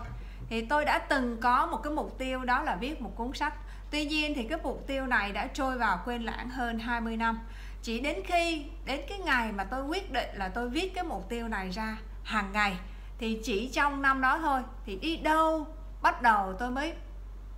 Thì 0.48 0.66
tôi 0.66 0.84
đã 0.84 0.98
từng 0.98 1.40
có 1.40 1.66
một 1.66 1.76
cái 1.82 1.92
mục 1.92 2.18
tiêu 2.18 2.44
đó 2.44 2.62
là 2.62 2.76
viết 2.76 3.00
một 3.00 3.16
cuốn 3.16 3.32
sách. 3.32 3.54
Tuy 3.90 4.04
nhiên 4.04 4.32
thì 4.34 4.42
cái 4.48 4.58
mục 4.62 4.84
tiêu 4.86 5.06
này 5.06 5.32
đã 5.32 5.46
trôi 5.46 5.78
vào 5.78 6.00
quên 6.04 6.22
lãng 6.22 6.50
hơn 6.50 6.78
20 6.78 7.16
năm. 7.16 7.40
Chỉ 7.82 8.00
đến 8.00 8.16
khi, 8.24 8.66
đến 8.84 9.00
cái 9.08 9.18
ngày 9.18 9.52
mà 9.52 9.64
tôi 9.64 9.82
quyết 9.82 10.12
định 10.12 10.28
là 10.34 10.48
tôi 10.48 10.68
viết 10.68 10.94
cái 10.94 11.04
mục 11.04 11.28
tiêu 11.28 11.48
này 11.48 11.70
ra 11.70 11.96
hàng 12.24 12.52
ngày, 12.52 12.76
thì 13.18 13.40
chỉ 13.44 13.70
trong 13.74 14.02
năm 14.02 14.20
đó 14.20 14.38
thôi, 14.38 14.62
thì 14.86 14.96
đi 14.96 15.16
đâu 15.16 15.66
bắt 16.02 16.22
đầu 16.22 16.52
tôi 16.58 16.70
mới 16.70 16.94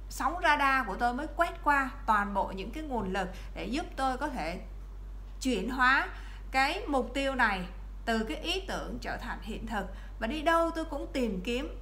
sóng 0.08 0.34
radar 0.42 0.86
của 0.86 0.96
tôi 0.96 1.14
mới 1.14 1.26
quét 1.36 1.52
qua 1.64 1.90
toàn 2.06 2.34
bộ 2.34 2.52
những 2.56 2.70
cái 2.70 2.82
nguồn 2.82 3.12
lực 3.12 3.28
để 3.54 3.64
giúp 3.64 3.86
tôi 3.96 4.18
có 4.18 4.28
thể 4.28 4.60
chuyển 5.40 5.70
hóa 5.70 6.08
cái 6.50 6.82
mục 6.86 7.10
tiêu 7.14 7.34
này 7.34 7.66
từ 8.04 8.24
cái 8.24 8.36
ý 8.36 8.60
tưởng 8.60 8.98
trở 9.00 9.16
thành 9.16 9.38
hiện 9.42 9.66
thực. 9.66 9.86
Và 10.18 10.26
đi 10.26 10.42
đâu 10.42 10.70
tôi 10.70 10.84
cũng 10.84 11.06
tìm 11.12 11.40
kiếm 11.44 11.78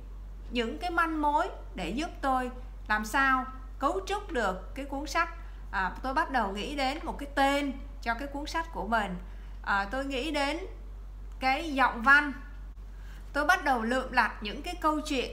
những 0.51 0.79
cái 0.79 0.91
manh 0.91 1.23
mối 1.23 1.49
để 1.75 1.91
giúp 1.91 2.11
tôi 2.21 2.51
làm 2.89 3.05
sao 3.05 3.45
cấu 3.79 4.01
trúc 4.07 4.33
được 4.33 4.75
cái 4.75 4.85
cuốn 4.85 5.07
sách 5.07 5.29
à, 5.71 5.93
tôi 6.03 6.15
bắt 6.15 6.31
đầu 6.31 6.53
nghĩ 6.53 6.77
đến 6.77 6.99
một 7.03 7.19
cái 7.19 7.29
tên 7.35 7.73
cho 8.03 8.15
cái 8.15 8.29
cuốn 8.29 8.47
sách 8.47 8.67
của 8.73 8.87
mình. 8.87 9.17
À, 9.63 9.85
tôi 9.91 10.05
nghĩ 10.05 10.31
đến 10.31 10.59
cái 11.41 11.75
giọng 11.75 12.03
văn. 12.03 12.33
Tôi 13.33 13.47
bắt 13.47 13.65
đầu 13.65 13.83
lượm 13.83 14.13
lặt 14.13 14.33
những 14.41 14.63
cái 14.63 14.75
câu 14.81 15.01
chuyện 15.01 15.31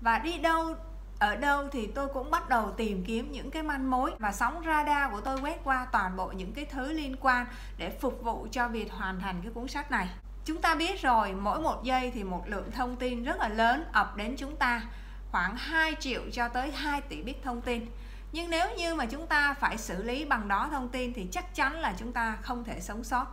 và 0.00 0.18
đi 0.18 0.38
đâu 0.38 0.74
ở 1.18 1.36
đâu 1.36 1.68
thì 1.72 1.86
tôi 1.86 2.08
cũng 2.08 2.30
bắt 2.30 2.48
đầu 2.48 2.70
tìm 2.76 3.04
kiếm 3.04 3.32
những 3.32 3.50
cái 3.50 3.62
manh 3.62 3.90
mối 3.90 4.12
và 4.18 4.32
sóng 4.32 4.62
radar 4.66 5.12
của 5.12 5.20
tôi 5.20 5.40
quét 5.40 5.60
qua 5.64 5.86
toàn 5.92 6.16
bộ 6.16 6.26
những 6.26 6.52
cái 6.52 6.64
thứ 6.64 6.92
liên 6.92 7.16
quan 7.20 7.46
để 7.78 7.90
phục 8.00 8.22
vụ 8.22 8.46
cho 8.52 8.68
việc 8.68 8.92
hoàn 8.92 9.20
thành 9.20 9.40
cái 9.42 9.52
cuốn 9.52 9.68
sách 9.68 9.90
này. 9.90 10.08
Chúng 10.44 10.60
ta 10.60 10.74
biết 10.74 11.02
rồi 11.02 11.32
mỗi 11.32 11.60
một 11.60 11.84
giây 11.84 12.10
thì 12.14 12.24
một 12.24 12.42
lượng 12.46 12.70
thông 12.70 12.96
tin 12.96 13.24
rất 13.24 13.36
là 13.36 13.48
lớn 13.48 13.84
ập 13.92 14.16
đến 14.16 14.36
chúng 14.38 14.56
ta 14.56 14.82
khoảng 15.30 15.56
2 15.56 15.94
triệu 16.00 16.22
cho 16.32 16.48
tới 16.48 16.70
2 16.72 17.00
tỷ 17.00 17.22
bit 17.22 17.36
thông 17.42 17.60
tin. 17.60 17.86
Nhưng 18.32 18.50
nếu 18.50 18.66
như 18.76 18.94
mà 18.94 19.06
chúng 19.06 19.26
ta 19.26 19.54
phải 19.54 19.78
xử 19.78 20.02
lý 20.02 20.24
bằng 20.24 20.48
đó 20.48 20.68
thông 20.70 20.88
tin 20.88 21.12
thì 21.12 21.26
chắc 21.32 21.54
chắn 21.54 21.80
là 21.80 21.94
chúng 21.98 22.12
ta 22.12 22.36
không 22.42 22.64
thể 22.64 22.80
sống 22.80 23.04
sót. 23.04 23.26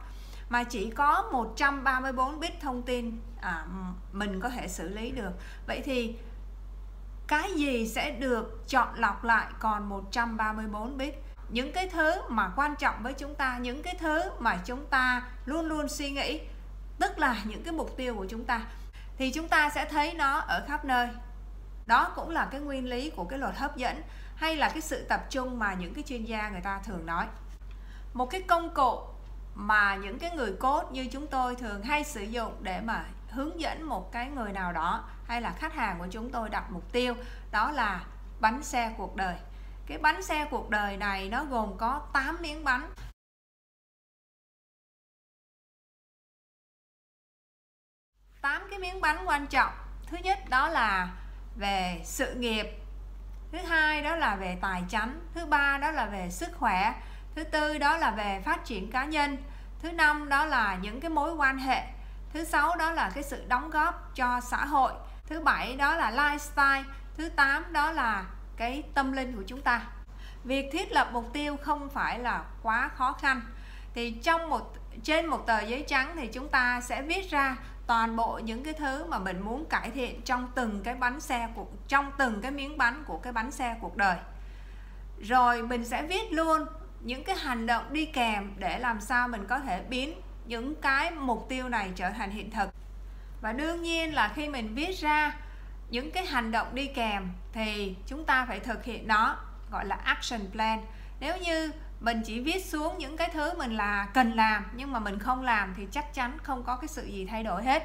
Mà 0.50 0.64
chỉ 0.64 0.90
có 0.90 1.30
134 1.32 2.40
bit 2.40 2.62
thông 2.62 2.82
tin 2.82 3.20
à, 3.42 3.66
mình 4.12 4.40
có 4.40 4.50
thể 4.50 4.68
xử 4.68 4.90
lý 4.90 5.12
được. 5.12 5.32
Vậy 5.68 5.82
thì 5.86 6.16
cái 7.28 7.54
gì 7.54 7.88
sẽ 7.88 8.12
được 8.12 8.68
chọn 8.68 8.88
lọc 8.96 9.24
lại 9.24 9.48
còn 9.60 9.90
134 9.90 10.98
bit? 10.98 11.14
Những 11.50 11.72
cái 11.72 11.90
thứ 11.90 12.22
mà 12.30 12.52
quan 12.56 12.76
trọng 12.76 13.04
với 13.04 13.14
chúng 13.14 13.36
ta, 13.36 13.58
những 13.58 13.84
cái 13.84 13.96
thứ 14.00 14.22
mà 14.40 14.60
chúng 14.66 14.86
ta 14.86 15.24
luôn 15.46 15.66
luôn 15.66 15.88
suy 15.88 16.12
nghĩ, 16.12 16.42
tức 17.00 17.20
là 17.20 17.38
những 17.46 17.64
cái 17.64 17.74
mục 17.74 17.98
tiêu 17.98 18.16
của 18.16 18.26
chúng 18.30 18.46
ta, 18.46 18.62
thì 19.18 19.32
chúng 19.32 19.48
ta 19.48 19.70
sẽ 19.70 19.86
thấy 19.86 20.14
nó 20.14 20.38
ở 20.38 20.66
khắp 20.68 20.86
nơi. 20.86 21.10
Đó 21.86 22.12
cũng 22.16 22.30
là 22.30 22.48
cái 22.52 22.62
nguyên 22.62 22.90
lý 22.90 23.10
của 23.10 23.24
cái 23.24 23.40
luật 23.40 23.56
hấp 23.56 23.78
dẫn 23.78 24.02
hay 24.36 24.56
là 24.56 24.70
cái 24.70 24.82
sự 24.82 25.06
tập 25.10 25.26
trung 25.30 25.60
mà 25.60 25.74
những 25.74 25.94
cái 25.94 26.04
chuyên 26.04 26.26
gia 26.26 26.50
người 26.50 26.62
ta 26.62 26.80
thường 26.80 27.06
nói. 27.06 27.26
Một 28.14 28.26
cái 28.26 28.42
công 28.42 28.74
cụ 28.74 29.00
mà 29.56 29.96
những 29.96 30.20
cái 30.20 30.32
người 30.32 30.54
cốt 30.60 30.92
như 30.92 31.08
chúng 31.12 31.28
tôi 31.28 31.56
thường 31.56 31.82
hay 31.84 32.04
sử 32.04 32.22
dụng 32.22 32.54
để 32.62 32.82
mà 32.82 33.06
hướng 33.36 33.60
dẫn 33.60 33.84
một 33.84 34.12
cái 34.12 34.30
người 34.30 34.52
nào 34.52 34.74
đó 34.74 35.10
hay 35.28 35.42
là 35.42 35.54
khách 35.58 35.74
hàng 35.74 36.00
của 36.00 36.08
chúng 36.12 36.32
tôi 36.32 36.50
đặt 36.50 36.72
mục 36.72 36.92
tiêu, 36.92 37.16
đó 37.52 37.72
là 37.72 38.06
bánh 38.40 38.64
xe 38.64 38.94
cuộc 38.98 39.16
đời. 39.16 39.36
Cái 39.88 39.98
bánh 39.98 40.24
xe 40.24 40.48
cuộc 40.52 40.70
đời 40.70 40.98
này 40.98 41.30
nó 41.30 41.46
gồm 41.46 41.78
có 41.78 42.08
8 42.14 42.38
miếng 42.42 42.64
bánh. 42.64 42.90
Tám 48.42 48.68
cái 48.70 48.80
miếng 48.80 49.02
bánh 49.02 49.28
quan 49.28 49.48
trọng. 49.48 49.74
Thứ 50.08 50.18
nhất 50.18 50.40
đó 50.50 50.68
là 50.68 51.14
về 51.58 52.02
sự 52.04 52.36
nghiệp. 52.36 52.66
Thứ 53.52 53.58
hai 53.58 54.02
đó 54.02 54.16
là 54.16 54.36
về 54.36 54.58
tài 54.62 54.84
chánh 54.90 55.20
thứ 55.34 55.46
ba 55.46 55.78
đó 55.78 55.92
là 55.92 56.06
về 56.06 56.30
sức 56.30 56.50
khỏe. 56.58 57.02
Thứ 57.36 57.44
tư 57.44 57.78
đó 57.78 57.98
là 57.98 58.12
về 58.12 58.42
phát 58.46 58.66
triển 58.66 58.92
cá 58.92 59.06
nhân. 59.06 59.38
Thứ 59.80 59.92
năm 59.92 60.30
đó 60.30 60.46
là 60.46 60.76
những 60.82 61.00
cái 61.00 61.10
mối 61.10 61.34
quan 61.34 61.58
hệ 61.58 61.88
thứ 62.36 62.44
sáu 62.44 62.76
đó 62.76 62.92
là 62.92 63.12
cái 63.14 63.24
sự 63.24 63.44
đóng 63.48 63.70
góp 63.70 64.16
cho 64.16 64.42
xã 64.42 64.66
hội. 64.66 64.94
Thứ 65.28 65.40
bảy 65.40 65.76
đó 65.76 65.96
là 65.96 66.12
lifestyle. 66.12 66.84
Thứ 67.18 67.30
tám 67.30 67.74
đó 67.74 67.92
là 67.92 68.26
cái 68.58 68.84
tâm 68.94 69.12
linh 69.12 69.36
của 69.36 69.44
chúng 69.48 69.62
ta. 69.62 69.82
Việc 70.44 70.70
thiết 70.72 70.92
lập 70.92 71.10
mục 71.12 71.34
tiêu 71.34 71.58
không 71.62 71.90
phải 71.90 72.20
là 72.20 72.44
quá 72.64 72.90
khó 72.96 73.14
khăn. 73.14 73.42
Thì 73.94 74.12
trong 74.12 74.50
một, 74.50 74.74
trên 75.04 75.26
một 75.26 75.48
tờ 75.48 75.60
giấy 75.62 75.86
trắng 75.88 76.12
thì 76.16 76.28
chúng 76.28 76.50
ta 76.50 76.82
sẽ 76.82 77.02
viết 77.02 77.30
ra 77.30 77.58
toàn 77.88 78.16
bộ 78.16 78.40
những 78.44 78.64
cái 78.64 78.74
thứ 78.74 79.06
mà 79.06 79.20
mình 79.20 79.40
muốn 79.40 79.66
cải 79.66 79.92
thiện 79.92 80.22
trong 80.22 80.52
từng 80.56 80.84
cái 80.84 80.96
bánh 80.96 81.20
xe 81.20 81.50
của, 81.56 81.66
trong 81.88 82.12
từng 82.18 82.42
cái 82.42 82.52
miếng 82.52 82.78
bánh 82.78 83.04
của 83.08 83.18
cái 83.18 83.34
bánh 83.34 83.52
xe 83.52 83.76
cuộc 83.82 83.98
đời. 83.98 84.18
Rồi 85.20 85.64
mình 85.64 85.86
sẽ 85.86 86.04
viết 86.04 86.32
luôn 86.32 86.66
những 87.02 87.24
cái 87.24 87.36
hành 87.36 87.66
động 87.66 87.94
đi 87.94 88.06
kèm 88.06 88.54
để 88.58 88.80
làm 88.80 89.02
sao 89.02 89.28
mình 89.28 89.46
có 89.48 89.60
thể 89.60 89.84
biến 89.90 90.22
những 90.48 90.76
cái 90.82 91.12
mục 91.12 91.46
tiêu 91.50 91.70
này 91.70 91.92
trở 91.96 92.10
thành 92.10 92.32
hiện 92.32 92.52
thực. 92.52 92.70
Và 93.42 93.54
đương 93.54 93.82
nhiên 93.82 94.14
là 94.14 94.32
khi 94.36 94.50
mình 94.50 94.76
viết 94.76 95.00
ra 95.00 95.36
những 95.90 96.12
cái 96.12 96.26
hành 96.26 96.52
động 96.52 96.76
đi 96.76 96.88
kèm 96.88 97.30
thì 97.54 97.96
chúng 98.08 98.26
ta 98.26 98.46
phải 98.46 98.60
thực 98.60 98.84
hiện 98.84 99.08
nó 99.08 99.38
gọi 99.72 99.86
là 99.86 99.96
action 99.96 100.52
plan. 100.52 100.86
Nếu 101.20 101.38
như 101.38 101.72
mình 102.00 102.22
chỉ 102.26 102.40
viết 102.40 102.66
xuống 102.66 102.98
những 102.98 103.18
cái 103.18 103.30
thứ 103.34 103.58
mình 103.58 103.78
là 103.78 104.08
cần 104.14 104.32
làm 104.32 104.66
nhưng 104.76 104.92
mà 104.92 105.00
mình 105.00 105.20
không 105.20 105.44
làm 105.44 105.74
thì 105.78 105.88
chắc 105.92 106.14
chắn 106.14 106.38
không 106.44 106.64
có 106.64 106.76
cái 106.76 106.88
sự 106.88 107.06
gì 107.06 107.26
thay 107.26 107.44
đổi 107.44 107.64
hết. 107.64 107.84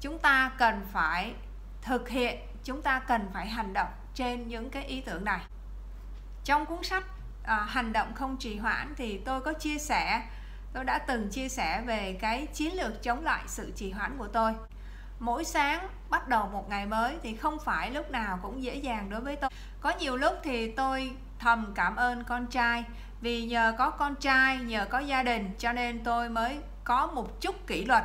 Chúng 0.00 0.18
ta 0.18 0.50
cần 0.58 0.86
phải 0.92 1.34
thực 1.82 2.08
hiện 2.08 2.38
chúng 2.64 2.82
ta 2.82 2.98
cần 2.98 3.30
phải 3.32 3.46
hành 3.46 3.72
động 3.72 3.88
trên 4.14 4.48
những 4.48 4.70
cái 4.70 4.84
ý 4.84 5.00
tưởng 5.00 5.24
này. 5.24 5.40
Trong 6.44 6.66
cuốn 6.66 6.82
sách 6.82 7.04
à, 7.44 7.56
hành 7.56 7.92
động 7.92 8.14
không 8.14 8.36
trì 8.36 8.58
hoãn 8.58 8.94
thì 8.96 9.18
tôi 9.24 9.40
có 9.40 9.52
chia 9.52 9.78
sẻ 9.78 10.22
tôi 10.72 10.84
đã 10.84 10.98
từng 10.98 11.28
chia 11.28 11.48
sẻ 11.48 11.82
về 11.86 12.18
cái 12.20 12.46
chiến 12.46 12.74
lược 12.74 13.02
chống 13.02 13.24
lại 13.24 13.42
sự 13.46 13.72
trì 13.76 13.90
hoãn 13.90 14.18
của 14.18 14.28
tôi. 14.28 14.54
Mỗi 15.18 15.44
sáng 15.44 15.88
bắt 16.10 16.28
đầu 16.28 16.48
một 16.52 16.68
ngày 16.70 16.86
mới 16.86 17.16
thì 17.22 17.36
không 17.36 17.58
phải 17.64 17.90
lúc 17.90 18.10
nào 18.10 18.38
cũng 18.42 18.62
dễ 18.62 18.74
dàng 18.74 19.10
đối 19.10 19.20
với 19.20 19.36
tôi. 19.36 19.50
Có 19.80 19.92
nhiều 19.98 20.16
lúc 20.16 20.32
thì 20.42 20.72
tôi 20.72 21.12
thầm 21.38 21.72
cảm 21.74 21.96
ơn 21.96 22.24
con 22.24 22.46
trai 22.46 22.84
vì 23.20 23.46
nhờ 23.46 23.74
có 23.78 23.90
con 23.90 24.14
trai 24.14 24.58
nhờ 24.58 24.86
có 24.90 24.98
gia 24.98 25.22
đình 25.22 25.50
cho 25.58 25.72
nên 25.72 26.04
tôi 26.04 26.28
mới 26.28 26.58
có 26.84 27.06
một 27.06 27.40
chút 27.40 27.66
kỷ 27.66 27.84
luật. 27.84 28.04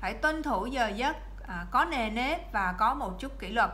Phải 0.00 0.14
tuân 0.14 0.42
thủ 0.42 0.66
giờ 0.66 0.88
giấc 0.88 1.16
à, 1.48 1.66
có 1.70 1.84
nề 1.84 2.10
nếp 2.10 2.52
và 2.52 2.74
có 2.78 2.94
một 2.94 3.18
chút 3.18 3.38
kỷ 3.38 3.48
luật. 3.48 3.70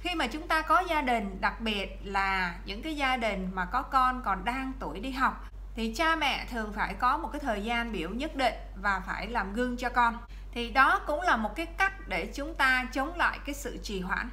Khi 0.00 0.14
mà 0.14 0.26
chúng 0.26 0.48
ta 0.48 0.62
có 0.62 0.82
gia 0.88 1.02
đình 1.02 1.40
đặc 1.40 1.60
biệt 1.60 1.98
là 2.04 2.54
những 2.64 2.82
cái 2.82 2.96
gia 2.96 3.16
đình 3.16 3.50
mà 3.54 3.64
có 3.64 3.82
con 3.82 4.22
còn 4.24 4.44
đang 4.44 4.72
tuổi 4.80 5.00
đi 5.00 5.10
học 5.10 5.50
thì 5.74 5.94
cha 5.94 6.16
mẹ 6.16 6.46
thường 6.50 6.72
phải 6.72 6.94
có 6.94 7.16
một 7.16 7.28
cái 7.32 7.40
thời 7.40 7.64
gian 7.64 7.92
biểu 7.92 8.10
nhất 8.10 8.36
định 8.36 8.54
và 8.74 9.02
phải 9.06 9.26
làm 9.26 9.52
gương 9.52 9.76
cho 9.76 9.88
con. 9.88 10.18
Thì 10.52 10.70
đó 10.70 11.00
cũng 11.06 11.20
là 11.20 11.36
một 11.36 11.56
cái 11.56 11.66
cách 11.66 12.08
để 12.08 12.32
chúng 12.34 12.54
ta 12.54 12.86
chống 12.92 13.16
lại 13.16 13.38
cái 13.46 13.54
sự 13.54 13.78
trì 13.82 14.00
hoãn. 14.00 14.30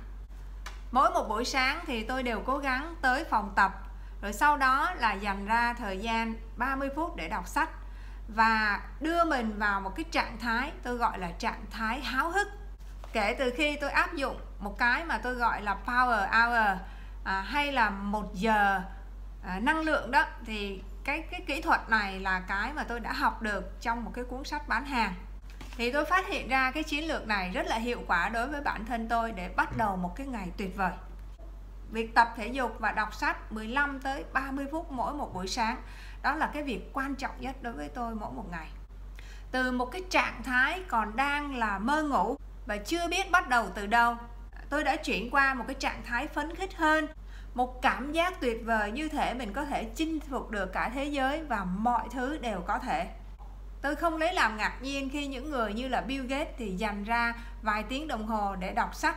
Mỗi 0.91 1.09
một 1.09 1.29
buổi 1.29 1.45
sáng 1.45 1.79
thì 1.87 2.03
tôi 2.03 2.23
đều 2.23 2.41
cố 2.45 2.57
gắng 2.57 2.95
tới 3.01 3.23
phòng 3.23 3.53
tập 3.55 3.71
rồi 4.21 4.33
sau 4.33 4.57
đó 4.57 4.93
là 4.97 5.13
dành 5.13 5.45
ra 5.45 5.73
thời 5.73 5.97
gian 5.97 6.33
30 6.57 6.89
phút 6.95 7.15
để 7.15 7.27
đọc 7.27 7.47
sách 7.47 7.69
và 8.27 8.81
đưa 8.99 9.25
mình 9.25 9.59
vào 9.59 9.81
một 9.81 9.95
cái 9.95 10.03
trạng 10.11 10.37
thái 10.39 10.71
tôi 10.83 10.95
gọi 10.95 11.19
là 11.19 11.31
trạng 11.31 11.65
thái 11.71 12.01
háo 12.01 12.31
hức. 12.31 12.47
Kể 13.13 13.35
từ 13.39 13.53
khi 13.57 13.77
tôi 13.81 13.89
áp 13.89 14.13
dụng 14.13 14.37
một 14.59 14.77
cái 14.77 15.05
mà 15.05 15.17
tôi 15.17 15.33
gọi 15.33 15.61
là 15.61 15.77
power 15.85 16.27
hour 16.29 16.79
à, 17.23 17.41
hay 17.41 17.71
là 17.71 17.89
một 17.89 18.33
giờ 18.33 18.81
à, 19.43 19.59
năng 19.59 19.79
lượng 19.79 20.11
đó 20.11 20.25
thì 20.45 20.81
cái 21.07 21.23
cái 21.31 21.41
kỹ 21.47 21.61
thuật 21.61 21.89
này 21.89 22.19
là 22.19 22.39
cái 22.39 22.73
mà 22.73 22.83
tôi 22.83 22.99
đã 22.99 23.13
học 23.13 23.41
được 23.41 23.81
trong 23.81 24.03
một 24.03 24.11
cái 24.13 24.23
cuốn 24.23 24.43
sách 24.43 24.67
bán 24.67 24.85
hàng. 24.85 25.13
Thì 25.77 25.91
tôi 25.91 26.05
phát 26.05 26.27
hiện 26.27 26.47
ra 26.49 26.71
cái 26.71 26.83
chiến 26.83 27.07
lược 27.07 27.27
này 27.27 27.51
rất 27.53 27.67
là 27.67 27.75
hiệu 27.75 28.03
quả 28.07 28.29
đối 28.29 28.47
với 28.47 28.61
bản 28.61 28.85
thân 28.85 29.07
tôi 29.09 29.31
để 29.31 29.49
bắt 29.49 29.77
đầu 29.77 29.95
một 29.95 30.15
cái 30.15 30.27
ngày 30.27 30.47
tuyệt 30.57 30.77
vời. 30.77 30.91
Việc 31.91 32.15
tập 32.15 32.33
thể 32.37 32.47
dục 32.47 32.75
và 32.79 32.91
đọc 32.91 33.13
sách 33.13 33.51
15 33.51 33.99
tới 33.99 34.23
30 34.33 34.65
phút 34.71 34.91
mỗi 34.91 35.13
một 35.13 35.33
buổi 35.33 35.47
sáng, 35.47 35.77
đó 36.21 36.35
là 36.35 36.49
cái 36.53 36.63
việc 36.63 36.89
quan 36.93 37.15
trọng 37.15 37.41
nhất 37.41 37.55
đối 37.61 37.73
với 37.73 37.89
tôi 37.89 38.15
mỗi 38.15 38.31
một 38.31 38.45
ngày. 38.51 38.67
Từ 39.51 39.71
một 39.71 39.85
cái 39.85 40.01
trạng 40.09 40.43
thái 40.43 40.83
còn 40.87 41.15
đang 41.15 41.55
là 41.55 41.79
mơ 41.79 42.03
ngủ 42.03 42.37
và 42.65 42.77
chưa 42.77 43.07
biết 43.07 43.31
bắt 43.31 43.49
đầu 43.49 43.67
từ 43.75 43.85
đâu, 43.85 44.17
tôi 44.69 44.83
đã 44.83 44.95
chuyển 44.95 45.29
qua 45.31 45.53
một 45.53 45.63
cái 45.67 45.75
trạng 45.75 46.03
thái 46.05 46.27
phấn 46.27 46.55
khích 46.55 46.77
hơn 46.77 47.07
một 47.57 47.81
cảm 47.81 48.11
giác 48.11 48.41
tuyệt 48.41 48.61
vời 48.65 48.91
như 48.91 49.09
thể 49.09 49.33
mình 49.33 49.53
có 49.53 49.65
thể 49.65 49.83
chinh 49.83 50.19
phục 50.19 50.51
được 50.51 50.73
cả 50.73 50.91
thế 50.93 51.05
giới 51.05 51.43
và 51.43 51.63
mọi 51.63 52.07
thứ 52.11 52.37
đều 52.37 52.61
có 52.61 52.79
thể. 52.79 53.07
Tôi 53.81 53.95
không 53.95 54.17
lấy 54.17 54.33
làm 54.33 54.57
ngạc 54.57 54.77
nhiên 54.81 55.09
khi 55.09 55.27
những 55.27 55.51
người 55.51 55.73
như 55.73 55.87
là 55.87 56.01
Bill 56.01 56.27
Gates 56.27 56.55
thì 56.57 56.71
dành 56.71 57.03
ra 57.03 57.33
vài 57.61 57.83
tiếng 57.83 58.07
đồng 58.07 58.27
hồ 58.27 58.55
để 58.55 58.73
đọc 58.73 58.95
sách. 58.95 59.15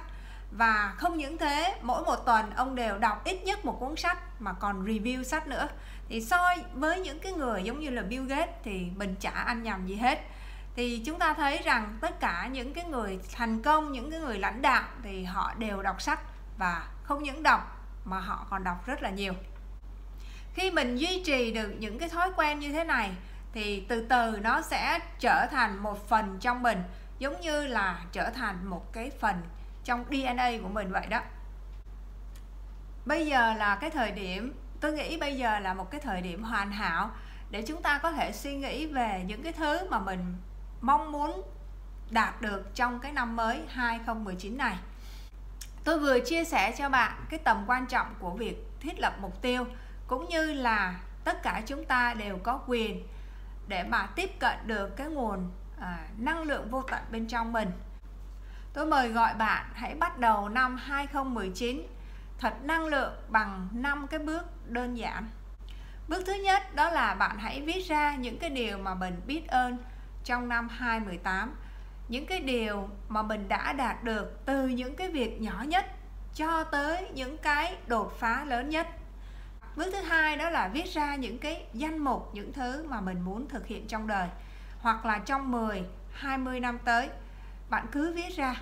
Và 0.50 0.94
không 0.96 1.18
những 1.18 1.38
thế, 1.38 1.78
mỗi 1.82 2.02
một 2.02 2.16
tuần 2.16 2.50
ông 2.50 2.74
đều 2.74 2.98
đọc 2.98 3.24
ít 3.24 3.42
nhất 3.44 3.64
một 3.64 3.76
cuốn 3.80 3.96
sách 3.96 4.18
mà 4.38 4.52
còn 4.52 4.84
review 4.84 5.22
sách 5.22 5.46
nữa. 5.46 5.68
Thì 6.08 6.20
so 6.20 6.54
với 6.74 7.00
những 7.00 7.18
cái 7.18 7.32
người 7.32 7.62
giống 7.62 7.80
như 7.80 7.90
là 7.90 8.02
Bill 8.02 8.26
Gates 8.26 8.54
thì 8.64 8.86
mình 8.96 9.14
chả 9.20 9.30
ăn 9.30 9.62
nhầm 9.62 9.86
gì 9.86 9.94
hết. 9.94 10.20
Thì 10.76 11.02
chúng 11.06 11.18
ta 11.18 11.34
thấy 11.34 11.58
rằng 11.64 11.98
tất 12.00 12.20
cả 12.20 12.48
những 12.52 12.74
cái 12.74 12.84
người 12.84 13.18
thành 13.32 13.62
công, 13.62 13.92
những 13.92 14.10
cái 14.10 14.20
người 14.20 14.38
lãnh 14.38 14.62
đạo 14.62 14.84
thì 15.02 15.24
họ 15.24 15.54
đều 15.58 15.82
đọc 15.82 16.02
sách 16.02 16.20
và 16.58 16.88
không 17.02 17.22
những 17.22 17.42
đọc 17.42 17.79
mà 18.04 18.20
họ 18.20 18.46
còn 18.50 18.64
đọc 18.64 18.86
rất 18.86 19.02
là 19.02 19.10
nhiều. 19.10 19.32
Khi 20.54 20.70
mình 20.70 20.96
duy 20.96 21.22
trì 21.26 21.52
được 21.52 21.68
những 21.78 21.98
cái 21.98 22.08
thói 22.08 22.30
quen 22.36 22.58
như 22.58 22.72
thế 22.72 22.84
này, 22.84 23.10
thì 23.52 23.86
từ 23.88 24.06
từ 24.08 24.38
nó 24.42 24.62
sẽ 24.62 24.98
trở 25.20 25.46
thành 25.50 25.82
một 25.82 26.08
phần 26.08 26.38
trong 26.40 26.62
mình, 26.62 26.82
giống 27.18 27.40
như 27.40 27.66
là 27.66 28.04
trở 28.12 28.30
thành 28.30 28.66
một 28.66 28.92
cái 28.92 29.10
phần 29.20 29.42
trong 29.84 30.04
DNA 30.10 30.50
của 30.62 30.68
mình 30.68 30.90
vậy 30.90 31.06
đó. 31.06 31.20
Bây 33.04 33.26
giờ 33.26 33.54
là 33.54 33.76
cái 33.76 33.90
thời 33.90 34.10
điểm, 34.12 34.54
tôi 34.80 34.92
nghĩ 34.92 35.16
bây 35.16 35.36
giờ 35.36 35.58
là 35.58 35.74
một 35.74 35.90
cái 35.90 36.00
thời 36.00 36.22
điểm 36.22 36.42
hoàn 36.42 36.72
hảo 36.72 37.10
để 37.50 37.62
chúng 37.62 37.82
ta 37.82 37.98
có 37.98 38.12
thể 38.12 38.32
suy 38.32 38.56
nghĩ 38.56 38.86
về 38.86 39.24
những 39.26 39.42
cái 39.42 39.52
thứ 39.52 39.88
mà 39.90 39.98
mình 39.98 40.34
mong 40.80 41.12
muốn 41.12 41.42
đạt 42.10 42.42
được 42.42 42.74
trong 42.74 43.00
cái 43.00 43.12
năm 43.12 43.36
mới 43.36 43.60
2019 43.68 44.56
này 44.56 44.76
tôi 45.84 45.98
vừa 45.98 46.20
chia 46.20 46.44
sẻ 46.44 46.74
cho 46.78 46.88
bạn 46.88 47.12
cái 47.30 47.40
tầm 47.44 47.64
quan 47.66 47.86
trọng 47.86 48.14
của 48.18 48.30
việc 48.30 48.56
thiết 48.80 48.98
lập 48.98 49.16
mục 49.20 49.42
tiêu 49.42 49.66
cũng 50.06 50.28
như 50.28 50.52
là 50.52 51.00
tất 51.24 51.42
cả 51.42 51.62
chúng 51.66 51.84
ta 51.84 52.14
đều 52.14 52.38
có 52.38 52.60
quyền 52.66 53.06
để 53.68 53.84
mà 53.84 54.06
tiếp 54.06 54.30
cận 54.38 54.56
được 54.66 54.96
cái 54.96 55.06
nguồn 55.06 55.50
à, 55.80 55.98
năng 56.18 56.42
lượng 56.42 56.70
vô 56.70 56.82
tận 56.82 57.02
bên 57.10 57.26
trong 57.26 57.52
mình. 57.52 57.70
Tôi 58.72 58.86
mời 58.86 59.08
gọi 59.08 59.34
bạn 59.34 59.66
hãy 59.74 59.94
bắt 59.94 60.18
đầu 60.18 60.48
năm 60.48 60.76
2019 60.76 61.82
thật 62.38 62.54
năng 62.62 62.86
lượng 62.86 63.12
bằng 63.28 63.68
5 63.72 64.06
cái 64.06 64.20
bước 64.20 64.42
đơn 64.66 64.98
giản. 64.98 65.28
Bước 66.08 66.22
thứ 66.26 66.32
nhất 66.32 66.74
đó 66.74 66.90
là 66.90 67.14
bạn 67.14 67.38
hãy 67.38 67.60
viết 67.60 67.80
ra 67.86 68.16
những 68.16 68.38
cái 68.38 68.50
điều 68.50 68.78
mà 68.78 68.94
mình 68.94 69.20
biết 69.26 69.48
ơn 69.48 69.78
trong 70.24 70.48
năm 70.48 70.68
2018 70.68 71.54
những 72.10 72.26
cái 72.26 72.40
điều 72.40 72.88
mà 73.08 73.22
mình 73.22 73.48
đã 73.48 73.72
đạt 73.72 74.04
được 74.04 74.40
từ 74.46 74.68
những 74.68 74.96
cái 74.96 75.10
việc 75.10 75.40
nhỏ 75.40 75.64
nhất 75.66 75.86
cho 76.34 76.64
tới 76.64 77.08
những 77.14 77.38
cái 77.38 77.76
đột 77.86 78.12
phá 78.18 78.44
lớn 78.44 78.68
nhất. 78.68 78.86
Bước 79.76 79.90
thứ 79.92 80.00
hai 80.02 80.36
đó 80.36 80.50
là 80.50 80.68
viết 80.68 80.88
ra 80.92 81.14
những 81.14 81.38
cái 81.38 81.66
danh 81.72 81.98
mục, 81.98 82.30
những 82.32 82.52
thứ 82.52 82.86
mà 82.88 83.00
mình 83.00 83.20
muốn 83.20 83.48
thực 83.48 83.66
hiện 83.66 83.86
trong 83.86 84.06
đời, 84.06 84.28
hoặc 84.80 85.04
là 85.04 85.18
trong 85.18 85.50
10 85.50 85.84
20 86.12 86.60
năm 86.60 86.78
tới. 86.84 87.08
Bạn 87.68 87.86
cứ 87.92 88.12
viết 88.12 88.36
ra. 88.36 88.54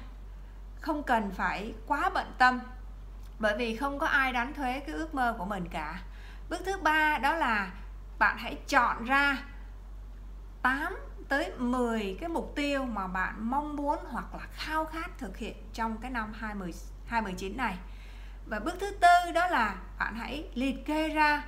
Không 0.81 1.03
cần 1.03 1.31
phải 1.31 1.75
quá 1.87 2.11
bận 2.15 2.27
tâm, 2.39 2.61
bởi 3.39 3.57
vì 3.57 3.77
không 3.77 3.99
có 3.99 4.07
ai 4.07 4.33
đánh 4.33 4.55
thuế 4.55 4.81
cái 4.81 4.95
ước 4.95 5.15
mơ 5.15 5.35
của 5.39 5.45
mình 5.45 5.69
cả. 5.69 6.01
Bước 6.49 6.61
thứ 6.67 6.79
ba 6.79 7.19
đó 7.19 7.35
là 7.35 7.71
bạn 8.19 8.39
hãy 8.39 8.57
chọn 8.69 9.05
ra 9.05 9.37
8 10.63 11.08
tới 11.29 11.53
10 11.59 12.17
cái 12.21 12.29
mục 12.29 12.53
tiêu 12.57 12.85
mà 12.85 13.07
bạn 13.07 13.51
mong 13.51 13.77
muốn 13.77 13.99
hoặc 14.11 14.35
là 14.35 14.47
khao 14.53 14.85
khát 14.85 15.19
thực 15.19 15.37
hiện 15.37 15.57
trong 15.73 15.97
cái 15.97 16.11
năm 16.11 16.33
20, 16.33 16.75
2019 17.07 17.57
này. 17.57 17.79
Và 18.47 18.59
bước 18.61 18.75
thứ 18.81 18.91
tư 18.91 19.33
đó 19.35 19.49
là 19.49 19.77
bạn 19.99 20.15
hãy 20.15 20.49
liệt 20.55 20.87
kê 20.87 21.09
ra 21.09 21.45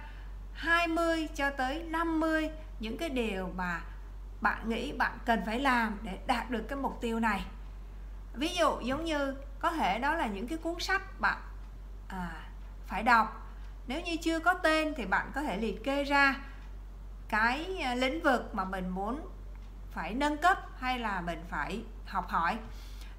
20 0.53 1.29
cho 1.35 1.51
tới 1.51 1.83
50 1.83 2.51
những 2.81 2.99
cái 2.99 3.09
điều 3.09 3.49
mà 3.57 3.81
bạn 4.41 4.69
nghĩ 4.69 4.93
bạn 4.93 5.19
cần 5.25 5.43
phải 5.47 5.61
làm 5.61 5.99
để 6.03 6.19
đạt 6.27 6.51
được 6.51 6.63
cái 6.69 6.79
mục 6.79 7.01
tiêu 7.01 7.21
này. 7.21 7.45
Ví 8.35 8.49
dụ 8.55 8.81
giống 8.81 9.05
như 9.05 9.35
có 9.59 9.71
thể 9.71 9.99
đó 9.99 10.15
là 10.15 10.27
những 10.27 10.49
cái 10.49 10.59
cuốn 10.59 10.75
sách 10.81 11.21
bạn 11.21 11.39
à, 12.09 12.31
phải 12.87 13.03
đọc. 13.03 13.47
Nếu 13.87 14.01
như 14.01 14.17
chưa 14.17 14.39
có 14.39 14.55
tên 14.55 14.95
thì 14.97 15.07
bạn 15.07 15.31
có 15.35 15.43
thể 15.43 15.57
liệt 15.57 15.85
kê 15.85 16.05
ra 16.05 16.35
cái 17.29 17.77
à, 17.85 17.95
lĩnh 17.95 18.23
vực 18.23 18.55
mà 18.55 18.65
mình 18.65 18.89
muốn 18.89 19.21
phải 19.93 20.15
nâng 20.15 20.37
cấp 20.37 20.59
hay 20.79 20.99
là 20.99 21.21
mình 21.21 21.45
phải 21.49 21.83
học 22.07 22.29
hỏi? 22.29 22.59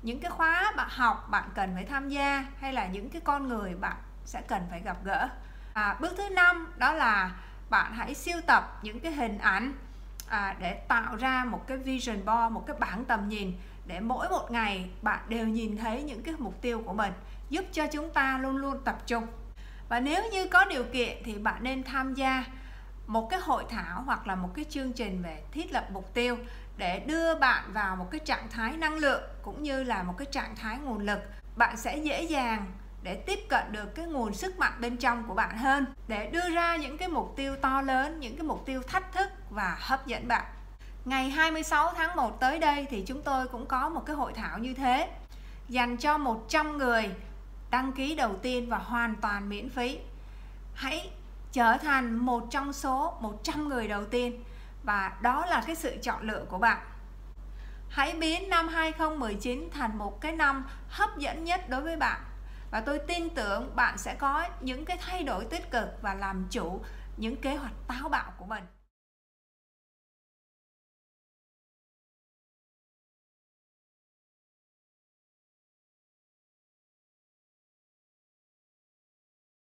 Những 0.02 0.20
cái 0.20 0.32
khóa 0.32 0.74
bạn 0.78 0.88
học 0.92 1.28
bạn 1.30 1.50
cần 1.56 1.72
phải 1.74 1.86
tham 1.86 2.10
gia 2.10 2.46
hay 2.60 2.74
là 2.74 2.88
những 2.88 3.10
cái 3.10 3.22
con 3.26 3.48
người 3.48 3.76
bạn 3.76 3.98
sẽ 4.26 4.42
cần 4.48 4.68
phải 4.70 4.82
gặp 4.82 4.98
gỡ? 5.04 5.30
À, 5.74 5.98
bước 6.00 6.14
thứ 6.18 6.30
năm 6.30 6.74
đó 6.78 6.94
là 6.94 7.32
bạn 7.70 7.94
hãy 7.94 8.14
siêu 8.14 8.42
tập 8.48 8.80
những 8.84 9.00
cái 9.00 9.12
hình 9.12 9.38
ảnh 9.38 9.74
à, 10.28 10.56
để 10.60 10.74
tạo 10.74 11.16
ra 11.16 11.46
một 11.46 11.68
cái 11.68 11.78
vision 11.78 12.26
board 12.26 12.54
một 12.54 12.64
cái 12.68 12.76
bảng 12.80 13.06
tầm 13.06 13.30
nhìn 13.30 13.54
để 13.86 14.00
mỗi 14.00 14.30
một 14.30 14.52
ngày 14.52 14.90
bạn 15.02 15.20
đều 15.28 15.48
nhìn 15.48 15.78
thấy 15.78 16.04
những 16.04 16.24
cái 16.24 16.34
mục 16.38 16.62
tiêu 16.62 16.84
của 16.86 16.94
mình 16.94 17.14
giúp 17.50 17.66
cho 17.72 17.88
chúng 17.88 18.14
ta 18.14 18.38
luôn 18.38 18.58
luôn 18.58 18.82
tập 18.84 18.98
trung. 19.08 19.28
Và 19.90 20.00
nếu 20.00 20.24
như 20.32 20.48
có 20.48 20.66
điều 20.66 20.84
kiện 20.84 21.18
thì 21.26 21.38
bạn 21.38 21.64
nên 21.64 21.84
tham 21.84 22.14
gia 22.14 22.46
một 23.08 23.28
cái 23.30 23.40
hội 23.40 23.66
thảo 23.70 24.02
hoặc 24.06 24.28
là 24.28 24.36
một 24.36 24.50
cái 24.56 24.66
chương 24.70 24.94
trình 24.94 25.22
về 25.24 25.44
thiết 25.52 25.74
lập 25.74 25.88
mục 25.92 26.14
tiêu 26.14 26.38
để 26.82 27.00
đưa 27.00 27.36
bạn 27.36 27.74
vào 27.74 27.96
một 27.96 28.08
cái 28.12 28.20
trạng 28.20 28.50
thái 28.50 28.78
năng 28.78 28.98
lượng 28.98 29.24
cũng 29.42 29.64
như 29.64 29.84
là 29.84 30.04
một 30.04 30.14
cái 30.18 30.28
trạng 30.32 30.56
thái 30.56 30.78
nguồn 30.78 31.00
lực. 31.00 31.20
Bạn 31.56 31.78
sẽ 31.78 31.98
dễ 31.98 32.24
dàng 32.24 32.72
để 33.04 33.16
tiếp 33.16 33.40
cận 33.50 33.72
được 33.72 33.96
cái 33.96 34.06
nguồn 34.06 34.34
sức 34.34 34.60
mạnh 34.60 34.74
bên 34.80 34.98
trong 34.98 35.24
của 35.28 35.34
bạn 35.34 35.58
hơn, 35.58 35.86
để 36.08 36.30
đưa 36.30 36.50
ra 36.50 36.76
những 36.76 36.98
cái 36.98 37.08
mục 37.08 37.34
tiêu 37.36 37.56
to 37.56 37.82
lớn, 37.82 38.20
những 38.20 38.36
cái 38.36 38.44
mục 38.44 38.66
tiêu 38.66 38.82
thách 38.88 39.14
thức 39.14 39.30
và 39.50 39.78
hấp 39.80 40.08
dẫn 40.08 40.28
bạn. 40.28 40.46
Ngày 41.06 41.30
26 41.30 41.94
tháng 41.98 42.16
1 42.16 42.40
tới 42.40 42.60
đây 42.60 42.86
thì 42.90 43.04
chúng 43.08 43.22
tôi 43.22 43.48
cũng 43.48 43.66
có 43.66 43.90
một 43.90 44.04
cái 44.06 44.16
hội 44.16 44.34
thảo 44.34 44.60
như 44.60 44.74
thế, 44.74 45.10
dành 45.70 45.98
cho 45.98 46.18
100 46.18 46.78
người 46.78 47.12
đăng 47.72 47.92
ký 47.92 48.16
đầu 48.16 48.36
tiên 48.42 48.70
và 48.70 48.78
hoàn 48.78 49.16
toàn 49.16 49.50
miễn 49.50 49.70
phí. 49.70 50.00
Hãy 50.74 51.10
trở 51.52 51.78
thành 51.78 52.16
một 52.16 52.48
trong 52.52 52.74
số 52.74 53.18
100 53.20 53.70
người 53.70 53.88
đầu 53.88 54.06
tiên 54.06 54.44
và 54.84 55.18
đó 55.22 55.46
là 55.46 55.64
cái 55.68 55.76
sự 55.76 55.98
chọn 56.02 56.22
lựa 56.22 56.46
của 56.50 56.58
bạn. 56.58 56.80
Hãy 57.90 58.14
biến 58.14 58.50
năm 58.50 58.68
2019 58.68 59.70
thành 59.74 59.98
một 59.98 60.22
cái 60.22 60.32
năm 60.32 60.66
hấp 60.90 61.18
dẫn 61.18 61.44
nhất 61.44 61.70
đối 61.70 61.82
với 61.82 61.96
bạn. 61.96 62.22
Và 62.72 62.82
tôi 62.82 63.00
tin 63.00 63.30
tưởng 63.30 63.76
bạn 63.76 63.98
sẽ 63.98 64.16
có 64.16 64.48
những 64.62 64.86
cái 64.86 64.98
thay 65.02 65.24
đổi 65.24 65.46
tích 65.46 65.72
cực 65.72 66.02
và 66.02 66.14
làm 66.14 66.48
chủ 66.50 66.82
những 67.18 67.36
kế 67.36 67.56
hoạch 67.56 67.74
táo 67.88 68.10
bạo 68.10 68.34
của 68.38 68.46
mình. 68.46 68.64